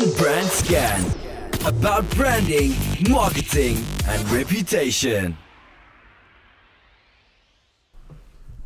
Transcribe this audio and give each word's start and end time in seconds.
On 0.00 0.12
Brand 0.12 0.50
Scan. 0.50 1.04
About 1.66 2.08
branding, 2.08 2.74
marketing 3.08 3.76
and 4.08 4.30
reputation. 4.30 5.36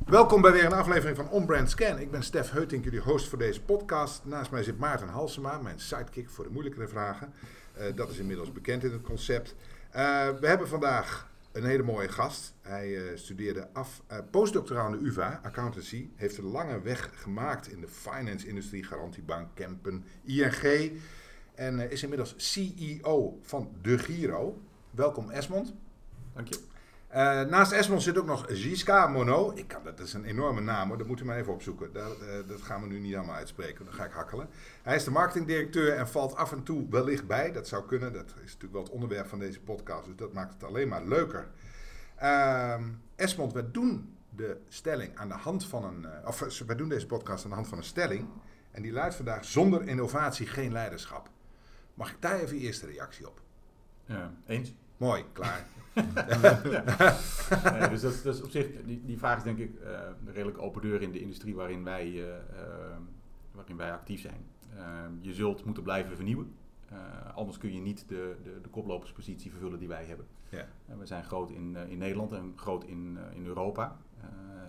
Welkom 0.06 0.42
bij 0.42 0.52
weer 0.52 0.64
een 0.64 0.72
aflevering 0.72 1.16
van 1.16 1.28
On 1.28 1.46
Brand 1.46 1.70
Scan. 1.70 1.98
Ik 1.98 2.10
ben 2.10 2.22
Stef 2.22 2.50
Heutink, 2.50 2.84
jullie 2.84 3.00
host 3.00 3.28
voor 3.28 3.38
deze 3.38 3.62
podcast. 3.62 4.24
Naast 4.24 4.50
mij 4.50 4.62
zit 4.62 4.78
Maarten 4.78 5.08
Halsema, 5.08 5.58
mijn 5.58 5.78
sidekick 5.78 6.30
voor 6.30 6.44
de 6.44 6.50
moeilijkere 6.50 6.88
vragen. 6.88 7.32
Uh, 7.78 7.84
dat 7.94 8.10
is 8.10 8.18
inmiddels 8.18 8.52
bekend 8.52 8.84
in 8.84 8.92
het 8.92 9.02
concept. 9.02 9.54
Uh, 9.96 10.28
we 10.40 10.46
hebben 10.46 10.68
vandaag 10.68 11.30
een 11.52 11.64
hele 11.64 11.82
mooie 11.82 12.08
gast. 12.08 12.54
Hij 12.60 12.88
uh, 12.88 13.02
studeerde 13.14 13.68
af 13.72 14.02
uh, 14.12 14.18
postdoctoraal 14.30 14.84
aan 14.84 14.92
de 14.92 15.06
UvA, 15.08 15.40
accountancy. 15.42 16.08
Heeft 16.16 16.38
een 16.38 16.44
lange 16.44 16.80
weg 16.80 17.10
gemaakt 17.14 17.68
in 17.68 17.80
de 17.80 17.88
finance-industrie, 17.88 18.84
garantiebank, 18.84 19.48
Kempen, 19.54 20.04
ING. 20.24 20.92
En 21.54 21.78
uh, 21.78 21.90
is 21.90 22.02
inmiddels 22.02 22.34
CEO 22.36 23.38
van 23.42 23.72
De 23.82 23.98
Giro. 23.98 24.62
Welkom 24.90 25.30
Esmond. 25.30 25.74
Dank 26.32 26.48
je. 26.48 26.60
naast 27.50 27.72
Esmond 27.72 28.02
zit 28.02 28.18
ook 28.18 28.26
nog 28.26 28.44
Giska 28.48 29.06
Mono. 29.06 29.52
Ik 29.54 29.68
kan, 29.68 29.84
dat 29.84 30.00
is 30.00 30.12
een 30.12 30.24
enorme 30.24 30.60
naam 30.60 30.88
hoor, 30.88 30.98
dat 30.98 31.06
moet 31.06 31.20
u 31.20 31.24
maar 31.24 31.38
even 31.38 31.52
opzoeken. 31.52 31.92
Dat, 31.92 32.16
dat 32.46 32.62
gaan 32.62 32.80
we 32.80 32.86
nu 32.86 32.98
niet 32.98 33.14
allemaal 33.14 33.34
uitspreken, 33.34 33.84
dan 33.84 33.94
ga 33.94 34.04
ik 34.04 34.12
hakkelen. 34.12 34.48
Hij 34.82 34.96
is 34.96 35.04
de 35.04 35.10
marketingdirecteur 35.10 35.96
en 35.96 36.08
valt 36.08 36.36
af 36.36 36.52
en 36.52 36.62
toe 36.62 36.86
wellicht 36.90 37.26
bij. 37.26 37.52
Dat 37.52 37.68
zou 37.68 37.86
kunnen, 37.86 38.12
dat 38.12 38.26
is 38.28 38.40
natuurlijk 38.42 38.72
wel 38.72 38.82
het 38.82 38.92
onderwerp 38.92 39.26
van 39.26 39.38
deze 39.38 39.60
podcast. 39.60 40.06
Dus 40.06 40.16
dat 40.16 40.32
maakt 40.32 40.54
het 40.54 40.64
alleen 40.64 40.88
maar 40.88 41.04
leuker. 41.04 41.48
Uh, 42.22 42.74
Esmond, 43.16 43.52
we 43.52 43.70
doen 43.70 44.16
de 44.30 44.56
stelling 44.68 45.16
aan 45.16 45.28
de 45.28 45.34
hand 45.34 45.66
van 45.66 45.84
een. 45.84 46.06
Of 46.26 46.38
we 46.66 46.74
doen 46.74 46.88
deze 46.88 47.06
podcast 47.06 47.44
aan 47.44 47.50
de 47.50 47.56
hand 47.56 47.68
van 47.68 47.78
een 47.78 47.84
stelling. 47.84 48.28
En 48.70 48.82
die 48.82 48.92
luidt 48.92 49.14
vandaag: 49.14 49.44
zonder 49.44 49.88
innovatie 49.88 50.46
geen 50.46 50.72
leiderschap. 50.72 51.28
Mag 51.94 52.10
ik 52.10 52.20
daar 52.20 52.40
even 52.40 52.56
eerste 52.56 52.86
reactie 52.86 53.28
op? 53.28 53.40
Ja, 54.06 54.34
eens. 54.46 54.72
Mooi, 54.96 55.24
klaar. 55.32 55.66
ja. 55.94 57.16
nee, 57.72 57.88
dus 57.88 58.00
dat, 58.00 58.20
dat, 58.22 58.34
is 58.34 58.42
op 58.42 58.50
zich, 58.50 58.66
die, 58.84 59.02
die 59.04 59.18
vraag 59.18 59.36
is 59.36 59.42
denk 59.42 59.58
ik 59.58 59.80
uh, 59.82 59.90
een 60.26 60.32
redelijk 60.32 60.58
open 60.58 60.82
deur 60.82 61.02
in 61.02 61.12
de 61.12 61.20
industrie 61.20 61.54
waarin 61.54 61.84
wij, 61.84 62.06
uh, 62.10 62.34
waarin 63.52 63.76
wij 63.76 63.92
actief 63.92 64.20
zijn. 64.20 64.46
Ehm, 64.76 65.12
je 65.20 65.32
zult 65.32 65.64
moeten 65.64 65.82
blijven 65.82 66.16
vernieuwen. 66.16 66.54
Uh, 66.92 67.36
anders 67.36 67.58
kun 67.58 67.72
je 67.74 67.80
niet 67.80 68.08
de, 68.08 68.36
de, 68.42 68.60
de 68.62 68.68
koploperspositie 68.68 69.50
vervullen 69.50 69.78
die 69.78 69.88
wij 69.88 70.04
hebben. 70.04 70.26
Ja. 70.48 70.68
Uh, 70.90 70.96
we 70.98 71.06
zijn 71.06 71.24
groot 71.24 71.50
in, 71.50 71.72
uh, 71.76 71.90
in 71.90 71.98
Nederland 71.98 72.32
en 72.32 72.52
groot 72.56 72.84
in, 72.84 73.18
in 73.34 73.46
Europa. 73.46 73.96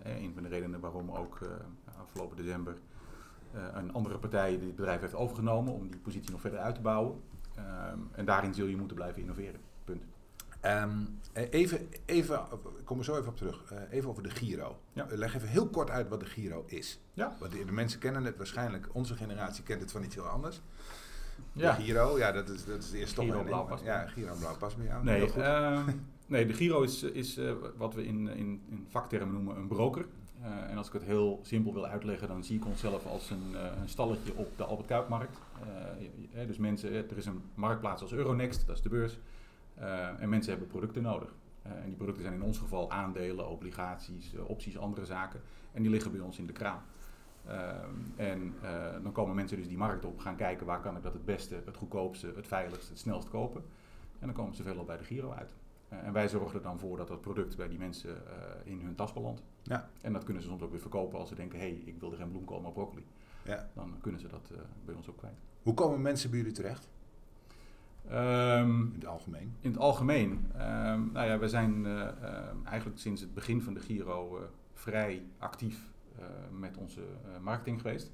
een 0.04 0.34
van 0.34 0.44
de 0.44 0.50
redenen 0.50 0.80
waarom 0.80 1.12
ook 1.12 1.40
afgelopen 1.98 2.38
december 2.38 2.78
een 3.74 3.94
andere 3.94 4.18
partij 4.18 4.60
dit 4.60 4.76
bedrijf 4.76 5.02
heeft 5.02 5.16
overgenomen 5.16 5.74
om 5.74 5.90
die 5.92 6.00
positie 6.00 6.32
nog 6.32 6.42
verder 6.42 6.60
uit 6.60 6.76
te 6.76 6.82
bouwen. 6.82 7.22
Ehm, 7.56 8.00
en 8.12 8.26
daarin 8.26 8.54
zul 8.54 8.66
je 8.66 8.78
moeten 8.78 8.96
blijven 8.96 9.22
innoveren. 9.22 9.60
Punt. 9.84 10.04
Um, 10.66 11.20
even, 11.34 11.88
even, 12.06 12.40
ik 12.80 12.86
kom 12.86 12.98
er 12.98 13.04
zo 13.04 13.18
even 13.18 13.28
op 13.28 13.38
terug. 13.38 13.72
Uh, 13.72 13.80
even 13.90 14.10
over 14.10 14.24
de 14.24 14.30
Giro. 14.30 14.78
Ja. 14.94 15.08
Leg 15.10 15.36
even 15.36 15.48
heel 15.48 15.68
kort 15.68 15.90
uit 15.90 16.10
wat 16.10 16.20
de 16.20 16.26
Giro 16.26 16.64
is. 16.68 17.00
Ja. 17.14 17.36
Want 17.40 17.52
de, 17.52 17.66
de 17.66 17.72
mensen 17.72 18.00
kennen 18.00 18.24
het 18.26 18.38
waarschijnlijk, 18.38 18.88
onze 18.92 19.16
generatie 19.16 19.64
kent 19.64 19.82
het 19.82 19.92
van 19.92 20.04
iets 20.04 20.16
heel 20.16 20.28
anders. 20.28 20.62
Ja. 21.52 21.76
De 21.76 21.82
Giro, 21.82 22.18
ja, 22.18 22.32
dat 22.32 22.50
is, 22.50 22.66
dat 22.66 22.84
is 22.84 22.92
de 22.92 22.98
eerste 22.98 23.22
Giro 23.22 23.44
blauw 23.44 23.66
pas. 23.66 23.82
Ja, 23.82 24.08
Giro 24.08 24.36
blauw 24.40 24.58
pas 24.58 24.76
bij 24.76 24.86
jou. 24.86 25.04
Nee, 25.04 25.38
uh, 25.38 25.88
nee, 26.26 26.46
de 26.46 26.54
Giro 26.54 26.82
is, 26.82 27.04
is 27.04 27.38
uh, 27.38 27.52
wat 27.78 27.94
we 27.94 28.06
in, 28.06 28.28
in, 28.28 28.62
in 28.70 28.86
vaktermen 28.90 29.34
noemen 29.34 29.58
een 29.58 29.68
broker. 29.68 30.06
Uh, 30.42 30.72
en 30.72 30.78
als 30.78 30.88
ik 30.88 30.94
het 30.94 31.04
heel 31.04 31.40
simpel 31.42 31.74
wil 31.74 31.86
uitleggen, 31.86 32.28
dan 32.28 32.44
zie 32.44 32.58
ik 32.58 32.66
onszelf 32.66 33.06
als 33.06 33.30
een, 33.30 33.56
een 33.82 33.90
stalletje 33.90 34.36
op 34.36 34.58
de 34.58 34.64
Albert 34.64 34.88
Kuipmarkt. 34.88 35.38
dus 36.48 36.58
mensen, 36.58 36.94
er 36.94 37.18
is 37.18 37.26
een 37.26 37.42
marktplaats 37.54 38.02
als 38.02 38.14
Euronext, 38.14 38.68
dat 38.68 38.76
is 38.76 38.82
de 38.82 38.90
beurs. 38.90 39.20
En 40.20 40.30
mensen 40.30 40.52
hebben 40.52 40.68
producten 40.68 41.02
nodig. 41.02 41.34
En 41.62 41.86
die 41.86 41.96
producten 41.96 42.24
zijn 42.24 42.36
in 42.36 42.44
ons 42.44 42.58
geval 42.58 42.92
aandelen, 42.92 43.50
obligaties, 43.50 44.36
opties, 44.48 44.78
andere 44.78 45.06
zaken. 45.06 45.42
En 45.72 45.82
die 45.82 45.92
liggen 45.92 46.12
bij 46.12 46.22
ons 46.22 46.38
in 46.38 46.46
de 46.46 46.54
kraam. 46.54 46.82
en 48.16 48.54
dan 49.04 49.12
komen 49.12 49.36
mensen 49.36 49.58
dus 49.58 49.68
die 49.68 49.78
markt 49.78 50.06
op, 50.06 50.20
gaan 50.20 50.36
kijken 50.36 50.66
waar 50.66 50.82
kan 50.82 50.98
ik 50.98 51.04
dat 51.04 51.14
het 51.14 51.26
beste, 51.26 51.62
het 51.66 51.78
goedkoopste, 51.78 52.34
het 52.36 52.48
veiligste, 52.48 52.90
het 52.90 53.00
snelst 53.00 53.30
kopen. 53.30 53.64
En 54.20 54.28
dan 54.28 54.36
komen 54.36 54.56
ze 54.56 54.64
veelal 54.64 54.86
bij 54.86 54.98
de 54.98 55.04
Giro 55.04 55.32
uit. 55.32 55.54
En 56.04 56.14
wij 56.14 56.28
zorgen 56.28 56.58
er 56.58 56.64
dan 56.64 56.80
voor 56.80 56.98
dat 56.98 57.08
dat 57.08 57.22
product 57.22 57.58
bij 57.58 57.68
die 57.68 57.78
mensen 57.78 58.18
in 58.64 58.82
hun 58.82 58.96
tas 58.96 59.14
belandt. 59.14 59.42
Ja. 59.64 59.90
En 60.02 60.14
dat 60.14 60.24
kunnen 60.24 60.44
ze 60.44 60.50
soms 60.50 60.62
ook 60.62 60.72
weer 60.72 60.80
verkopen 60.80 61.20
als 61.20 61.30
ze 61.30 61.36
denken, 61.36 61.60
hé, 61.60 61.66
hey, 61.66 61.82
ik 61.86 62.00
wil 62.00 62.12
er 62.12 62.18
geen 62.18 62.32
bloemkool, 62.32 62.62
maar 62.62 62.72
broccoli. 62.72 63.06
Ja. 63.44 63.70
Dan 63.74 63.98
kunnen 64.02 64.22
ze 64.22 64.28
dat 64.28 64.52
bij 64.86 64.96
ons 64.96 65.10
ook 65.10 65.18
kwijt. 65.18 65.38
Hoe 65.64 65.74
komen 65.74 66.02
mensen 66.02 66.30
bij 66.30 66.40
jullie 66.40 66.54
terecht? 66.54 66.88
Um, 68.12 68.86
in 68.94 69.00
het 69.00 69.06
algemeen? 69.06 69.54
In 69.60 69.72
het 69.72 69.80
algemeen. 69.80 70.32
Um, 70.32 71.12
nou 71.12 71.26
ja, 71.28 71.40
we 71.40 71.50
zijn 71.50 71.86
uh, 71.86 71.94
uh, 71.94 72.40
eigenlijk 72.66 73.00
sinds 73.00 73.22
het 73.22 73.34
begin 73.34 73.62
van 73.62 73.74
de 73.74 73.80
Giro 73.80 74.38
uh, 74.38 74.44
vrij 74.74 75.24
actief 75.38 75.94
met 76.52 76.78
onze 76.78 77.02
marketing 77.42 77.82
geweest. 77.82 78.12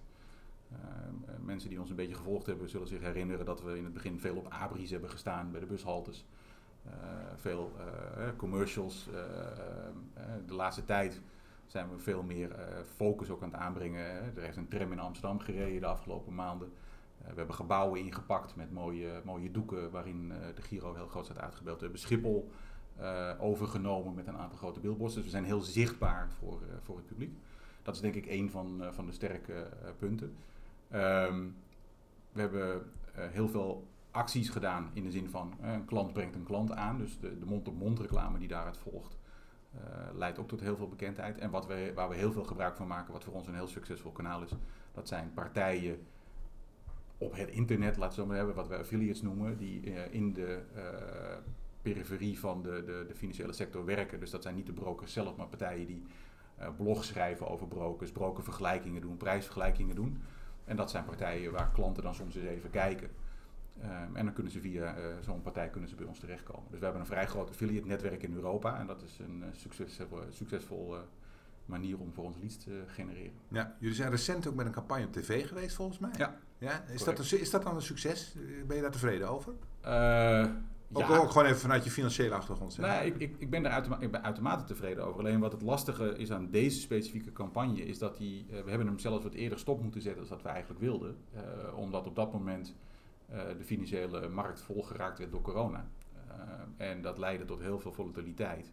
Ehm, 0.72 1.46
mensen 1.46 1.69
die 1.69 1.80
ons 1.80 1.90
een 1.90 1.96
beetje 1.96 2.16
gevolgd 2.16 2.46
hebben 2.46 2.69
zullen 2.69 2.88
zich 2.88 3.02
herinneren 3.02 3.46
dat 3.46 3.62
we 3.62 3.78
in 3.78 3.84
het 3.84 3.94
begin 3.94 4.19
veel 4.19 4.36
op 4.36 4.48
abris 4.50 4.90
hebben 4.90 5.09
gestaan 5.09 5.52
bij 5.52 5.59
de 5.59 5.66
bushaltes. 5.66 6.25
Veel 7.36 7.72
commercials. 8.38 9.09
de 10.46 10.53
laatste 10.53 10.86
tijd 10.86 11.22
zijn 11.68 11.90
we 11.90 11.97
veel 11.97 12.24
meer 12.24 12.56
focus 12.96 13.30
ook 13.30 13.42
aan 13.42 13.52
het 13.52 13.59
aanbrengen. 13.59 14.06
Er 14.36 14.42
heeft 14.42 14.58
een 14.58 14.68
tram 14.68 14.92
in 14.92 15.00
Amsterdam 15.00 15.40
gereden 15.40 15.80
de 15.80 15.86
afgelopen 15.86 16.36
maanden. 16.36 16.72
We 17.18 17.34
hebben 17.36 17.56
gebouwen 17.56 18.00
ingepakt 18.00 18.56
met 18.56 18.72
mooie, 18.72 19.22
mooie 19.24 19.52
doeken 19.52 19.92
waarin 19.92 20.34
de 20.56 20.62
Giro 20.62 20.94
heel 20.94 21.08
groot 21.08 21.25
staat 21.25 21.40
uitgebeeld. 21.40 21.75
We 21.75 21.84
hebben 21.84 22.02
Schiphol 22.02 22.52
overgenomen 23.40 24.13
met 24.13 24.28
een 24.28 24.38
aantal 24.38 24.58
grote 24.58 24.80
billboards. 24.80 25.16
Dus 25.16 25.24
we 25.24 25.30
zijn 25.30 25.46
heel 25.46 25.62
zichtbaar 25.62 26.30
voor, 26.40 26.62
voor 26.81 26.96
het 26.96 27.06
publiek. 27.06 27.38
Dat 27.84 27.96
is 27.96 28.02
denk 28.02 28.16
ik 28.16 28.25
een 28.25 28.50
van, 28.50 28.84
van 28.92 29.06
de 29.06 29.12
sterke 29.12 29.69
punten. 29.98 30.36
Um, 30.94 31.56
we 32.31 32.42
hebben 32.42 32.92
heel 33.13 33.50
veel 33.50 33.88
acties 34.12 34.50
gedaan 34.50 34.90
in 34.94 35.04
de 35.04 35.12
zin 35.12 35.30
van 35.30 35.54
een 35.62 35.86
klant 35.86 36.14
brengt 36.14 36.36
een 36.36 36.44
klant 36.44 36.72
aan. 36.72 36.98
Dus 36.98 37.20
de, 37.20 37.40
de 37.40 37.46
mond-op-mond 37.46 38.00
reclame 38.00 38.40
die 38.40 38.48
daaruit 38.48 38.78
volgt. 38.78 39.18
leidt 40.14 40.40
ook 40.40 40.48
tot 40.48 40.60
heel 40.60 40.76
veel 40.76 40.90
bekendheid. 40.90 41.38
En 41.38 41.50
wat 41.50 41.68
we, 41.68 41.92
waar 41.96 42.10
we 42.10 42.16
heel 42.16 42.32
veel 42.32 42.44
gebruik 42.44 42.76
van 42.76 42.88
maken, 42.88 43.14
wat 43.14 43.24
voor 43.24 43.34
ons 43.34 43.48
een 43.48 43.56
heel 43.56 43.68
succesvol 43.68 44.12
kanaal 44.12 44.44
is, 44.44 44.52
dat 44.92 45.08
zijn 45.08 45.32
partijen 45.34 46.00
op 47.18 47.36
het 47.36 47.50
internet, 47.50 47.98
laten 47.98 48.16
we 48.16 48.22
zo 48.22 48.28
maar 48.28 48.38
hebben, 48.38 48.56
wat 48.56 48.68
we 48.68 48.78
affiliates 48.78 49.22
noemen, 49.22 49.58
die 49.58 49.86
uh, 49.86 50.14
in 50.14 50.34
de 50.34 50.62
periferie 51.82 52.40
van 52.40 52.62
de, 52.62 52.84
de, 52.86 53.06
de, 53.08 53.16
financiële 53.16 53.54
sector 53.54 53.86
werken. 53.86 54.20
Dus 54.20 54.30
dat 54.30 54.44
zijn 54.44 54.56
niet 54.56 54.66
de 54.66 54.74
brokers 54.74 55.14
zelf, 55.14 55.36
maar 55.36 55.48
partijen 55.48 55.88
die 55.88 56.04
blogs 56.78 57.08
schrijven 57.08 57.48
over 57.48 57.68
brokers, 57.68 58.12
brokervergelijkingen 58.12 59.02
doen, 59.02 59.18
prijsvergelijkingen 59.18 59.96
doen. 59.96 60.22
En 60.66 60.76
dat 60.76 60.92
zijn 60.92 61.06
partijen 61.06 61.52
waar 61.52 61.72
klanten 61.72 62.04
dan 62.04 62.16
soms 62.16 62.36
eens 62.36 62.46
even 62.46 62.70
kijken. 62.70 63.10
Um, 63.84 64.16
en 64.16 64.26
dan 64.26 64.34
kunnen 64.34 64.52
ze 64.52 64.59
via 64.59 64.96
zo'n 65.22 65.42
partij 65.42 65.70
kunnen 65.70 65.90
ze 65.90 65.96
bij 65.96 66.06
ons 66.06 66.20
terechtkomen. 66.20 66.66
Dus 66.70 66.80
we 66.80 66.84
hebben 66.84 67.02
een 67.02 67.08
vrij 67.08 67.28
groot 67.28 67.50
affiliate 67.50 67.88
netwerk 67.88 68.24
in 68.24 68.34
Europa 68.34 68.80
en 68.80 68.88
dat 68.88 69.02
is 69.02 69.20
een 69.20 69.44
succesvol, 69.52 70.20
succesvol 70.30 70.96
manier 71.66 72.00
om 72.00 72.14
voor 72.14 72.24
ons 72.24 72.38
leads 72.38 72.58
te 72.58 72.84
genereren. 72.88 73.34
Ja, 73.48 73.76
jullie 73.80 73.96
zijn 73.96 74.10
recent 74.10 74.48
ook 74.48 74.56
met 74.56 74.66
een 74.66 74.72
campagne 74.72 75.06
op 75.06 75.14
tv 75.14 75.48
geweest 75.48 75.76
volgens 75.76 76.00
mij. 76.00 76.12
Ja. 76.18 76.38
ja 76.58 76.84
is, 76.84 77.04
dat 77.04 77.20
een, 77.20 77.40
is 77.40 77.50
dat 77.50 77.64
dan 77.64 77.76
een 77.76 77.81
succes? 77.81 78.36
Ben 78.68 78.76
je 78.76 78.81
daar 78.81 78.92
tevreden 78.92 79.30
over? 79.30 79.54
Uh, 79.86 80.48
ook, 80.94 81.08
ja. 81.08 81.18
ook 81.18 81.31
gewoon 81.31 81.48
even 81.48 81.60
vanuit 81.60 81.84
je 81.84 81.92
financiële 81.92 82.36
achtergrond. 82.36 82.78
Nee, 82.78 83.06
ik, 83.06 83.16
ik, 83.18 83.36
ik, 83.38 83.50
ben 83.50 83.66
ik 84.00 84.12
ben 84.12 84.24
uitermate 84.24 84.64
tevreden 84.64 85.06
over. 85.06 85.20
Alleen 85.20 85.40
wat 85.40 85.52
het 85.52 85.62
lastige 85.62 86.18
is 86.18 86.31
aan 86.31 86.50
deze 86.50 86.80
specifieke 86.80 87.31
campagne, 87.31 87.86
is 87.86 87.98
dat 87.98 88.18
die, 88.18 88.46
uh, 88.46 88.50
we 88.50 88.70
hebben 88.70 88.88
hem 88.88 89.00
zelfs 89.00 89.24
wat 89.24 89.34
eerder 89.34 89.60
stop 89.60 89.81
moeten 89.81 90.02
zetten 90.02 90.22
dan 90.22 90.31
dat 90.31 90.42
we 90.42 90.50
eigenlijk 90.50 90.80
wilden. 90.80 91.16
Uh, 91.36 91.78
omdat 91.78 92.08
op 92.08 92.16
dat 92.16 92.34
moment 92.34 92.76
de 93.57 93.63
financiële 93.63 94.30
markt 94.30 94.62
volgeraakt 94.62 95.18
werd 95.18 95.31
door 95.31 95.42
corona. 95.42 95.86
en 96.78 97.01
dat 97.01 97.18
leidde 97.18 97.45
tot 97.45 97.60
heel 97.60 97.80
veel 97.80 97.92
volatiliteit. 97.92 98.72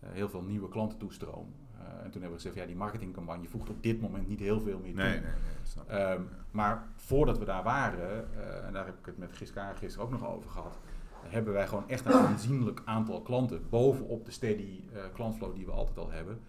heel 0.00 0.28
veel 0.28 0.42
nieuwe 0.42 0.68
klantentoestroom. 0.68 1.54
En 2.02 2.10
toen 2.10 2.22
hebben 2.22 2.30
we 2.30 2.34
gezegd, 2.34 2.54
ja, 2.54 2.66
die 2.66 2.76
marketingcampagne 2.76 3.48
voegt 3.48 3.70
op 3.70 3.82
dit 3.82 4.00
moment 4.00 4.28
niet 4.28 4.40
heel 4.40 4.60
veel 4.60 4.78
meer 4.78 4.94
toe. 4.94 5.02
Nee, 5.02 5.12
nee, 5.12 5.20
nee, 5.20 5.32
snap 5.62 5.90
um, 5.90 6.28
maar 6.50 6.86
voordat 6.96 7.38
we 7.38 7.44
daar 7.44 7.62
waren, 7.62 8.28
en 8.64 8.72
daar 8.72 8.86
heb 8.86 8.98
ik 8.98 9.06
het 9.06 9.18
met 9.18 9.32
Giska 9.32 9.72
gisteren 9.72 10.06
ook 10.06 10.12
nog 10.12 10.26
over 10.26 10.50
gehad, 10.50 10.78
hebben 11.22 11.52
wij 11.52 11.66
gewoon 11.66 11.88
echt 11.88 12.06
een 12.06 12.12
aanzienlijk 12.12 12.82
aantal 12.84 13.22
klanten 13.22 13.68
bovenop 13.68 14.24
de 14.24 14.30
steady 14.30 14.80
klantflow 15.12 15.54
die 15.54 15.64
we 15.64 15.72
altijd 15.72 15.98
al 15.98 16.10
hebben, 16.10 16.40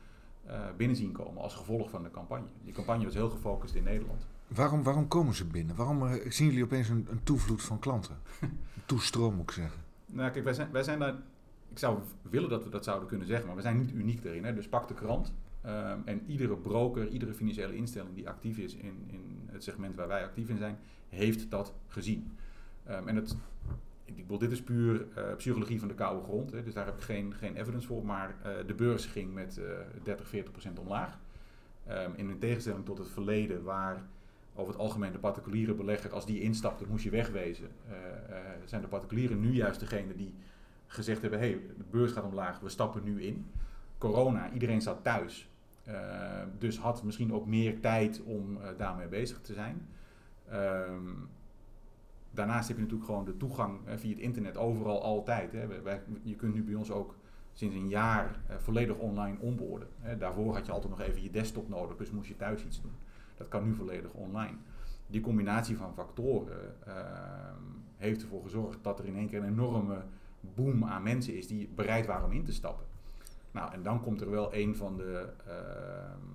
binnen 0.78 0.98
zien 0.98 1.12
komen 1.12 1.42
als 1.42 1.56
gevolg 1.56 1.90
van 1.90 2.04
de 2.04 2.12
campagne. 2.12 2.48
Die 2.64 2.74
campagne 2.74 3.06
was 3.06 3.14
heel 3.14 3.30
gefocust 3.30 3.76
in 3.76 3.84
Nederland. 3.84 4.28
Waarom, 4.56 4.84
waarom 4.84 5.08
komen 5.08 5.34
ze 5.34 5.46
binnen? 5.46 5.76
Waarom 5.76 6.20
zien 6.30 6.48
jullie 6.48 6.64
opeens 6.64 6.90
een, 6.90 7.08
een 7.10 7.24
toevloed 7.24 7.62
van 7.62 7.80
klanten? 7.80 8.18
een 8.42 8.60
toestroom 8.86 9.36
moet 9.36 9.44
ik 9.44 9.52
zeggen. 9.52 9.82
Nou 10.06 10.32
kijk, 10.32 10.44
wij 10.44 10.54
zijn, 10.54 10.72
wij 10.72 10.84
zijn 10.84 11.00
daar 11.00 11.16
ik 11.70 11.78
zou 11.78 12.00
willen 12.22 12.50
dat 12.50 12.64
we 12.64 12.70
dat 12.70 12.84
zouden 12.84 13.08
kunnen 13.08 13.28
zeggen, 13.28 13.48
maar 13.48 13.56
we 13.56 13.62
zijn 13.62 13.78
niet 13.78 13.92
uniek 13.92 14.24
erin. 14.24 14.46
Hè? 14.46 14.54
Dus 14.54 14.68
pak 14.68 14.88
de 14.88 14.94
krant. 14.94 15.34
Um, 15.66 16.02
en 16.06 16.24
iedere 16.28 16.56
broker, 16.56 17.08
iedere 17.08 17.34
financiële 17.34 17.76
instelling 17.76 18.16
die 18.16 18.30
actief 18.30 18.58
is 18.58 18.76
in, 18.76 19.04
in 19.08 19.50
het 19.52 19.64
segment 19.64 19.96
waar 19.96 20.08
wij 20.08 20.24
actief 20.24 20.50
in 20.50 20.58
zijn, 20.58 20.78
heeft 21.10 21.52
dat 21.52 21.74
gezien. 21.88 22.38
Ehm, 22.86 23.08
en 23.08 23.16
het, 23.16 23.36
ik 24.06 24.16
bedoel, 24.16 24.38
dit 24.38 24.52
is 24.52 24.62
puur 24.62 25.08
eh, 25.16 25.36
psychologie 25.36 25.80
van 25.80 25.88
de 25.88 25.94
koude 25.94 26.24
grond. 26.24 26.52
Hè, 26.52 26.64
dus 26.64 26.74
daar 26.74 26.86
heb 26.86 26.96
ik 26.96 27.02
geen, 27.02 27.34
geen 27.34 27.56
evidence 27.56 27.88
voor. 27.88 28.06
Maar 28.06 28.36
eh, 28.44 28.52
de 28.68 28.74
beurs 28.74 29.06
ging 29.06 29.34
met 29.34 29.58
eh 29.58 29.66
30, 30.04 30.28
40 30.28 30.52
procent 30.52 30.80
omlaag. 30.80 31.20
Ehm, 31.86 32.12
in 32.16 32.40
tegenstelling 32.40 32.86
tot 32.86 32.98
het 32.98 33.10
verleden, 33.10 33.64
waar 33.64 34.04
over 34.60 34.74
het 34.74 34.82
algemeen 34.82 35.12
de 35.12 35.20
particuliere 35.20 35.74
belegger, 35.74 36.14
als 36.14 36.26
die 36.26 36.42
instapte, 36.42 36.86
moest 36.90 37.04
je 37.04 37.10
wegwezen. 37.10 37.68
Eh, 37.88 37.96
eh, 37.96 38.44
zijn 38.66 38.82
de 38.82 38.88
particulieren 38.88 39.40
nu 39.40 39.54
juist 39.54 39.80
degene 39.80 40.16
die 40.16 40.34
gezegd 40.88 41.22
hebben: 41.22 41.40
hé, 41.40 41.50
hey, 41.50 41.62
de 41.78 41.84
beurs 41.90 42.12
gaat 42.12 42.24
omlaag, 42.24 42.60
we 42.60 42.70
stappen 42.70 43.04
nu 43.04 43.24
in. 43.24 43.46
Corona, 43.98 44.52
iedereen 44.52 44.82
zat 44.82 45.04
thuis. 45.04 45.50
Eh, 45.84 45.96
dus 46.58 46.78
had 46.78 47.04
misschien 47.04 47.34
ook 47.34 47.46
meer 47.46 47.80
tijd 47.80 48.24
om 48.24 48.58
daarmee 48.78 49.08
bezig 49.08 49.42
te 49.42 49.54
zijn. 49.54 49.88
Ehm, 50.50 51.14
daarnaast 52.32 52.68
heb 52.68 52.78
je 52.78 52.84
natuurlijk 52.84 53.10
gewoon 53.10 53.26
de 53.26 53.38
toegang 53.38 53.80
via 53.96 54.10
het 54.10 54.20
internet 54.20 54.58
overal 54.58 55.04
altijd. 55.04 55.52
Hè. 55.52 55.68
Je 56.22 56.36
kunt 56.36 56.54
nu 56.54 56.64
bij 56.64 56.76
ons 56.76 56.92
ook 56.92 57.16
sinds 57.54 57.76
een 57.76 57.90
jaar 57.90 58.40
volledig 58.58 58.98
online 58.98 59.38
onboarden. 59.40 59.88
Hè. 60.00 60.18
Daarvoor 60.18 60.54
had 60.54 60.66
je 60.66 60.72
altijd 60.72 60.92
nog 60.92 61.02
even 61.02 61.24
je 61.24 61.32
desktop 61.32 61.70
nodig, 61.70 61.98
dus 61.98 62.12
moest 62.12 62.28
je 62.28 62.36
thuis 62.36 62.66
iets 62.66 62.82
doen. 62.82 62.96
Dat 63.40 63.48
kan 63.48 63.64
nu 63.64 63.74
volledig 63.74 64.14
online. 64.14 64.58
Die 65.08 65.22
combinatie 65.22 65.78
van 65.78 65.94
factoren 65.94 66.76
ehm, 66.86 67.64
heeft 67.98 68.22
ervoor 68.22 68.44
gezorgd 68.44 68.78
dat 68.82 69.00
er 69.00 69.06
in 69.06 69.16
één 69.16 69.28
keer 69.28 69.40
een 69.40 69.50
enorme 69.50 70.04
boom 70.56 70.84
aan 70.84 71.04
mensen 71.04 71.38
is 71.38 71.48
die 71.48 71.70
bereid 71.76 72.06
waren 72.06 72.26
om 72.26 72.32
in 72.32 72.44
te 72.44 72.54
stappen. 72.54 72.86
Nou, 73.52 73.74
en 73.74 73.84
dan 73.84 74.02
komt 74.02 74.22
er 74.22 74.30
wel 74.30 74.54
een 74.56 74.76
van 74.76 74.98
de 74.98 75.30
ehm, 75.46 76.28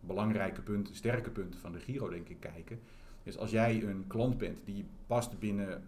belangrijke 0.00 0.60
punten, 0.62 0.94
sterke 0.94 1.30
punten 1.30 1.60
van 1.60 1.72
de 1.72 1.78
Giro, 1.80 2.08
denk 2.08 2.28
ik, 2.28 2.40
kijken. 2.40 2.80
Dus 3.22 3.38
als 3.38 3.50
jij 3.50 3.82
een 3.82 4.04
klant 4.06 4.38
bent 4.38 4.58
die 4.64 4.84
past 5.06 5.38
binnen 5.38 5.82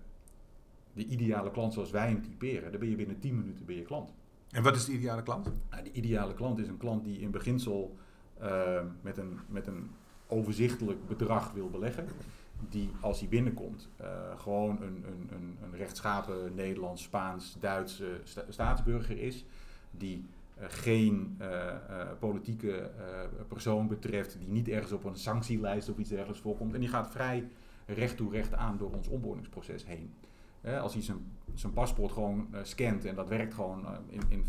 de 0.92 1.06
ideale 1.06 1.50
klant 1.50 1.72
zoals 1.72 1.90
wij 1.90 2.08
hem 2.08 2.22
typeren, 2.22 2.70
dan 2.70 2.80
ben 2.80 2.90
je 2.90 2.96
binnen 2.96 3.18
10 3.18 3.36
minuten 3.36 3.66
ben 3.66 3.76
je 3.76 3.82
klant. 3.82 4.12
En 4.50 4.62
wat 4.62 4.76
is 4.76 4.84
de 4.84 4.92
ideale 4.92 5.22
klant? 5.22 5.50
Nou, 5.70 5.82
de 5.82 5.92
ideale 5.92 6.34
klant 6.34 6.58
is 6.58 6.68
een 6.68 6.76
klant 6.76 7.04
die 7.04 7.20
in 7.20 7.30
beginsel 7.30 7.96
eh, 8.38 8.82
met, 9.00 9.18
een, 9.18 9.38
met 9.48 9.66
een 9.66 9.90
overzichtelijk 10.26 11.06
bedrag 11.06 11.52
wil 11.52 11.70
beleggen. 11.70 12.06
Die 12.68 12.90
als 13.00 13.20
hij 13.20 13.28
binnenkomt 13.28 13.88
eh, 13.96 14.08
gewoon 14.36 14.82
een, 14.82 15.04
een, 15.06 15.28
een, 15.30 15.56
een 15.62 15.76
rechtschapen 15.76 16.54
Nederlands, 16.54 17.02
Spaans, 17.02 17.56
Duitse 17.60 18.20
sta- 18.24 18.44
staatsburger 18.48 19.18
is. 19.18 19.44
Die 19.90 20.24
eh, 20.54 20.64
geen 20.68 21.34
eh, 21.38 21.74
politieke 22.18 22.90
persoon 23.48 23.88
betreft, 23.88 24.38
die 24.38 24.48
niet 24.48 24.68
ergens 24.68 24.92
op 24.92 25.04
een 25.04 25.16
sanctielijst 25.16 25.88
of 25.88 25.98
iets 25.98 26.08
dergelijks 26.08 26.40
voorkomt. 26.40 26.74
En 26.74 26.80
die 26.80 26.88
gaat 26.88 27.10
vrij 27.10 27.48
recht 27.86 28.16
toe 28.16 28.32
recht 28.32 28.54
aan 28.54 28.76
door 28.76 28.90
ons 28.90 29.08
onboardingsproces 29.08 29.86
heen. 29.86 30.12
Als 30.80 30.92
hij 30.92 31.02
zijn, 31.02 31.72
paspoort 31.74 32.12
gewoon 32.12 32.48
scant 32.62 33.04
en 33.04 33.14
dat 33.14 33.28
werkt 33.28 33.54
gewoon 33.54 33.86
in, 34.08 34.20
in 34.28 34.44
85% 34.44 34.46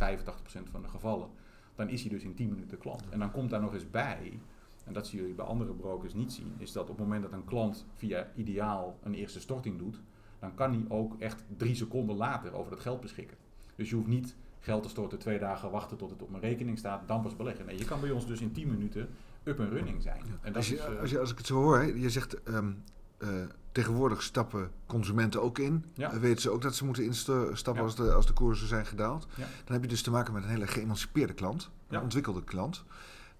van 0.71 0.81
de 0.81 0.87
gevallen, 0.87 1.29
dan 1.75 1.89
is 1.89 2.01
hij 2.01 2.09
dus 2.09 2.23
in 2.23 2.33
10 2.33 2.49
minuten 2.49 2.77
klant. 2.77 3.09
En 3.09 3.19
dan 3.19 3.31
komt 3.31 3.49
daar 3.49 3.61
nog 3.61 3.73
eens 3.73 3.89
bij, 3.89 4.39
en 4.87 4.93
dat 4.93 5.07
zien 5.07 5.19
jullie 5.19 5.35
bij 5.35 5.45
andere 5.45 5.73
brokers 5.73 6.13
niet 6.13 6.33
zien, 6.33 6.53
is 6.57 6.71
dat 6.71 6.83
op 6.83 6.97
het 6.97 6.97
moment 6.97 7.23
dat 7.23 7.31
een 7.31 7.45
klant 7.45 7.85
via 7.95 8.27
Ideaal 8.35 8.99
een 9.03 9.13
eerste 9.13 9.39
storting 9.39 9.77
doet, 9.77 9.99
dan 10.39 10.53
kan 10.55 10.71
hij 10.73 10.85
ook 10.87 11.15
echt 11.19 11.43
drie 11.57 11.75
seconden 11.75 12.15
later 12.15 12.53
over 12.53 12.71
dat 12.71 12.79
geld 12.79 13.01
beschikken. 13.01 13.37
Dus 13.75 13.89
je 13.89 13.95
hoeft 13.95 14.07
niet 14.07 14.35
geld 14.59 14.83
te 14.83 14.89
storten, 14.89 15.19
twee 15.19 15.39
dagen 15.39 15.71
wachten 15.71 15.97
tot 15.97 16.09
het 16.09 16.21
op 16.21 16.29
mijn 16.29 16.43
rekening 16.43 16.77
staat, 16.77 17.07
dan 17.07 17.21
pas 17.21 17.35
beleggen. 17.35 17.65
Nee, 17.65 17.77
je 17.77 17.85
kan 17.85 17.99
bij 17.99 18.11
ons 18.11 18.27
dus 18.27 18.41
in 18.41 18.51
10 18.51 18.69
minuten 18.69 19.09
up 19.43 19.59
en 19.59 19.69
running 19.69 20.01
zijn. 20.01 20.21
En 20.41 20.53
dat 20.53 20.55
Als, 20.55 20.69
je, 20.69 20.75
is, 20.75 20.81
eh, 20.81 20.99
als, 20.99 21.09
je, 21.09 21.19
als 21.19 21.31
ik 21.31 21.37
het 21.37 21.47
zo 21.47 21.55
hoor, 21.55 21.77
hè, 21.77 21.83
je 21.83 22.09
zegt 22.09 22.43
ehm, 22.43 22.71
eh, 23.17 23.29
tegenwoordig 23.71 24.21
stappen 24.23 24.71
consumenten 24.85 25.41
ook 25.41 25.59
in. 25.59 25.85
Ja. 25.93 26.11
Eh, 26.11 26.19
weten 26.19 26.41
ze 26.41 26.49
ook 26.49 26.61
dat 26.61 26.75
ze 26.75 26.85
moeten 26.85 27.03
instappen 27.05 27.73
Ja. 27.73 27.81
als, 27.81 27.95
de, 27.95 28.11
als 28.13 28.25
de 28.25 28.33
koersen 28.33 28.67
zijn 28.67 28.85
gedaald. 28.85 29.27
Ja. 29.35 29.43
Dan 29.65 29.73
heb 29.73 29.81
je 29.81 29.87
dus 29.89 30.01
te 30.01 30.11
maken 30.11 30.33
met 30.33 30.43
een 30.43 30.49
hele 30.49 30.67
geëmancipeerde 30.67 31.33
klant, 31.33 31.69
een 31.87 32.01
ontwikkelde 32.01 32.43
klant. 32.43 32.83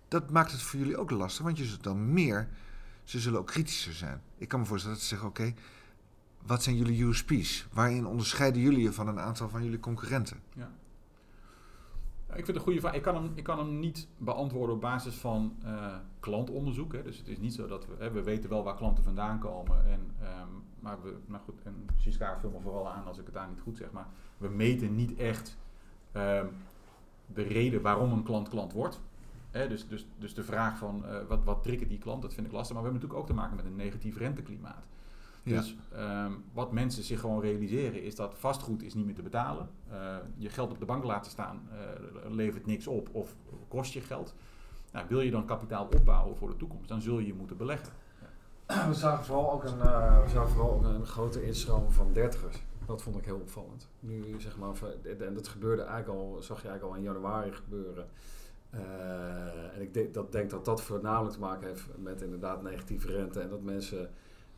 Dat 0.08 0.30
maakt 0.30 0.52
het 0.52 0.62
voor 0.62 0.80
jullie 0.80 0.98
ook 0.98 1.12
lastig, 1.12 1.44
want 1.44 1.58
je 1.58 1.66
zult 1.66 1.84
dan 1.84 2.14
meer, 2.14 2.48
ze 3.04 3.20
zullen 3.20 3.40
ook 3.40 3.48
kritischer 3.48 3.94
zijn. 3.94 4.22
Ik 4.38 4.48
kan 4.48 4.60
me 4.60 4.66
voorstellen 4.66 4.96
dat 4.96 5.06
ze 5.06 5.10
zeggen, 5.10 5.30
oké, 5.30 5.54
wat 6.46 6.64
zijn 6.64 6.76
jullie 6.76 7.06
USP's? 7.06 7.68
Waarin 7.74 8.06
onderscheiden 8.06 8.62
jullie 8.62 8.82
je 8.82 8.94
van 8.94 9.08
een 9.08 9.20
aantal 9.20 9.50
van 9.50 9.64
jullie 9.64 9.80
concurrenten? 9.80 10.38
Ik 12.28 12.46
vind 12.46 12.48
het 12.48 12.56
een 12.56 12.62
goede 12.62 12.80
vraag. 12.80 12.94
Ik 12.94 13.02
kan 13.02 13.16
hem, 13.16 13.32
ik 13.36 13.44
kan 13.44 13.58
hem 13.58 13.80
niet 13.80 14.08
beantwoorden 14.18 14.76
op 14.76 14.82
basis 14.82 15.16
van 15.16 15.56
eh, 15.64 15.96
klantonderzoek. 16.20 16.94
Hè. 16.94 17.04
Dus 17.04 17.18
het 17.18 17.28
is 17.28 17.38
niet 17.38 17.54
zo 17.54 17.68
dat 17.68 17.86
we... 17.86 17.96
Hè, 17.98 18.12
we 18.12 18.24
weten 18.24 18.50
wel 18.50 18.64
waar 18.64 18.76
klanten 18.76 19.04
vandaan 19.04 19.40
komen. 19.40 19.86
En, 19.86 20.12
ehm, 20.22 20.48
maar 20.80 21.02
we... 21.02 21.16
Nou 21.26 21.44
goed, 21.44 21.62
en 21.64 21.86
Siska 21.96 22.40
vul 22.40 22.50
me 22.50 22.60
vooral 22.60 22.90
aan 22.90 23.06
als 23.06 23.18
ik 23.18 23.26
het 23.26 23.34
daar 23.34 23.48
niet 23.48 23.60
goed 23.60 23.78
zeg. 23.78 23.92
Maar 23.92 24.08
we 24.38 24.48
meten 24.48 24.96
niet 24.96 25.16
echt 25.16 25.58
ehm, 26.12 26.46
de 27.26 27.42
reden 27.42 27.82
waarom 27.82 28.12
een 28.12 28.24
klant 28.24 28.50
klant 28.50 28.74
wordt. 28.74 29.02
Dus, 29.66 29.88
dus, 29.88 30.08
dus 30.18 30.34
de 30.34 30.44
vraag 30.44 30.78
van 30.78 31.06
eh, 31.06 31.18
wat, 31.28 31.44
wat 31.44 31.64
triggert 31.64 31.90
die 31.90 31.98
klant, 31.98 32.22
dat 32.22 32.34
vind 32.34 32.46
ik 32.48 32.52
lastig. 32.52 32.76
Maar 32.76 32.84
we 32.84 32.90
hebben 32.90 33.10
natuurlijk 33.10 33.32
ook 33.32 33.38
te 33.38 33.42
maken 33.42 33.56
met 33.56 33.66
een 33.66 33.86
negatief 33.86 34.18
renteklimaat. 34.18 34.86
Ja. 35.44 35.60
Dus 35.60 35.76
ehm, 35.94 36.32
wat 36.54 36.72
mensen 36.72 37.04
zich 37.04 37.20
gewoon 37.20 37.42
realiseren 37.42 38.04
is 38.04 38.16
dat 38.16 38.34
vastgoed 38.38 38.84
is 38.84 38.94
niet 38.94 39.06
meer 39.06 39.16
te 39.16 39.22
betalen. 39.22 39.70
Eh, 39.90 40.16
je 40.36 40.50
geld 40.50 40.72
op 40.72 40.80
de 40.80 40.86
bank 40.86 41.04
laten 41.04 41.32
staan 41.32 41.62
eh, 41.72 42.32
levert 42.32 42.66
niks 42.66 42.88
op 42.88 43.10
of 43.12 43.36
kost 43.68 43.94
je 43.94 44.02
geld. 44.02 44.36
Nou, 44.92 45.06
wil 45.10 45.22
je 45.22 45.32
dan 45.32 45.46
kapitaal 45.46 45.88
opbouwen 45.96 46.38
voor 46.38 46.50
de 46.50 46.58
toekomst, 46.58 46.90
dan 46.90 47.02
zul 47.02 47.20
je 47.20 47.34
moeten 47.34 47.58
beleggen. 47.58 47.94
We 48.68 48.94
zagen 48.94 49.26
vooral 49.26 49.52
ook 49.52 49.64
een, 49.64 49.78
we 50.24 50.30
zagen 50.30 50.50
vooral 50.50 50.72
ook 50.72 50.84
een 50.84 51.06
grote 51.06 51.46
instroom 51.46 51.92
van 51.92 52.14
dertigers. 52.14 52.64
Dat 52.86 53.02
vond 53.02 53.18
ik 53.18 53.26
heel 53.26 53.40
opvallend. 53.40 53.88
Nu 54.00 54.36
zeg 54.38 54.58
maar, 54.58 54.76
en 55.20 55.34
dat 55.34 55.48
gebeurde 55.48 55.82
eigenlijk 55.82 56.20
al, 56.20 56.38
zag 56.42 56.62
je 56.62 56.68
eigenlijk 56.68 56.96
al 56.96 57.04
in 57.04 57.14
januari 57.14 57.52
gebeuren. 57.52 58.08
Eh, 58.70 59.76
en 59.76 59.82
ik 59.82 59.94
denk 59.94 60.14
dat, 60.14 60.32
denk 60.32 60.50
dat 60.50 60.66
dat 60.66 60.82
voornamelijk 60.82 61.34
te 61.34 61.40
maken 61.40 61.68
heeft 61.68 61.86
met 61.98 62.22
inderdaad 62.22 62.64
negatieve 62.64 63.12
rente. 63.12 63.40
En 63.40 63.50
dat 63.50 63.62
mensen 63.62 64.10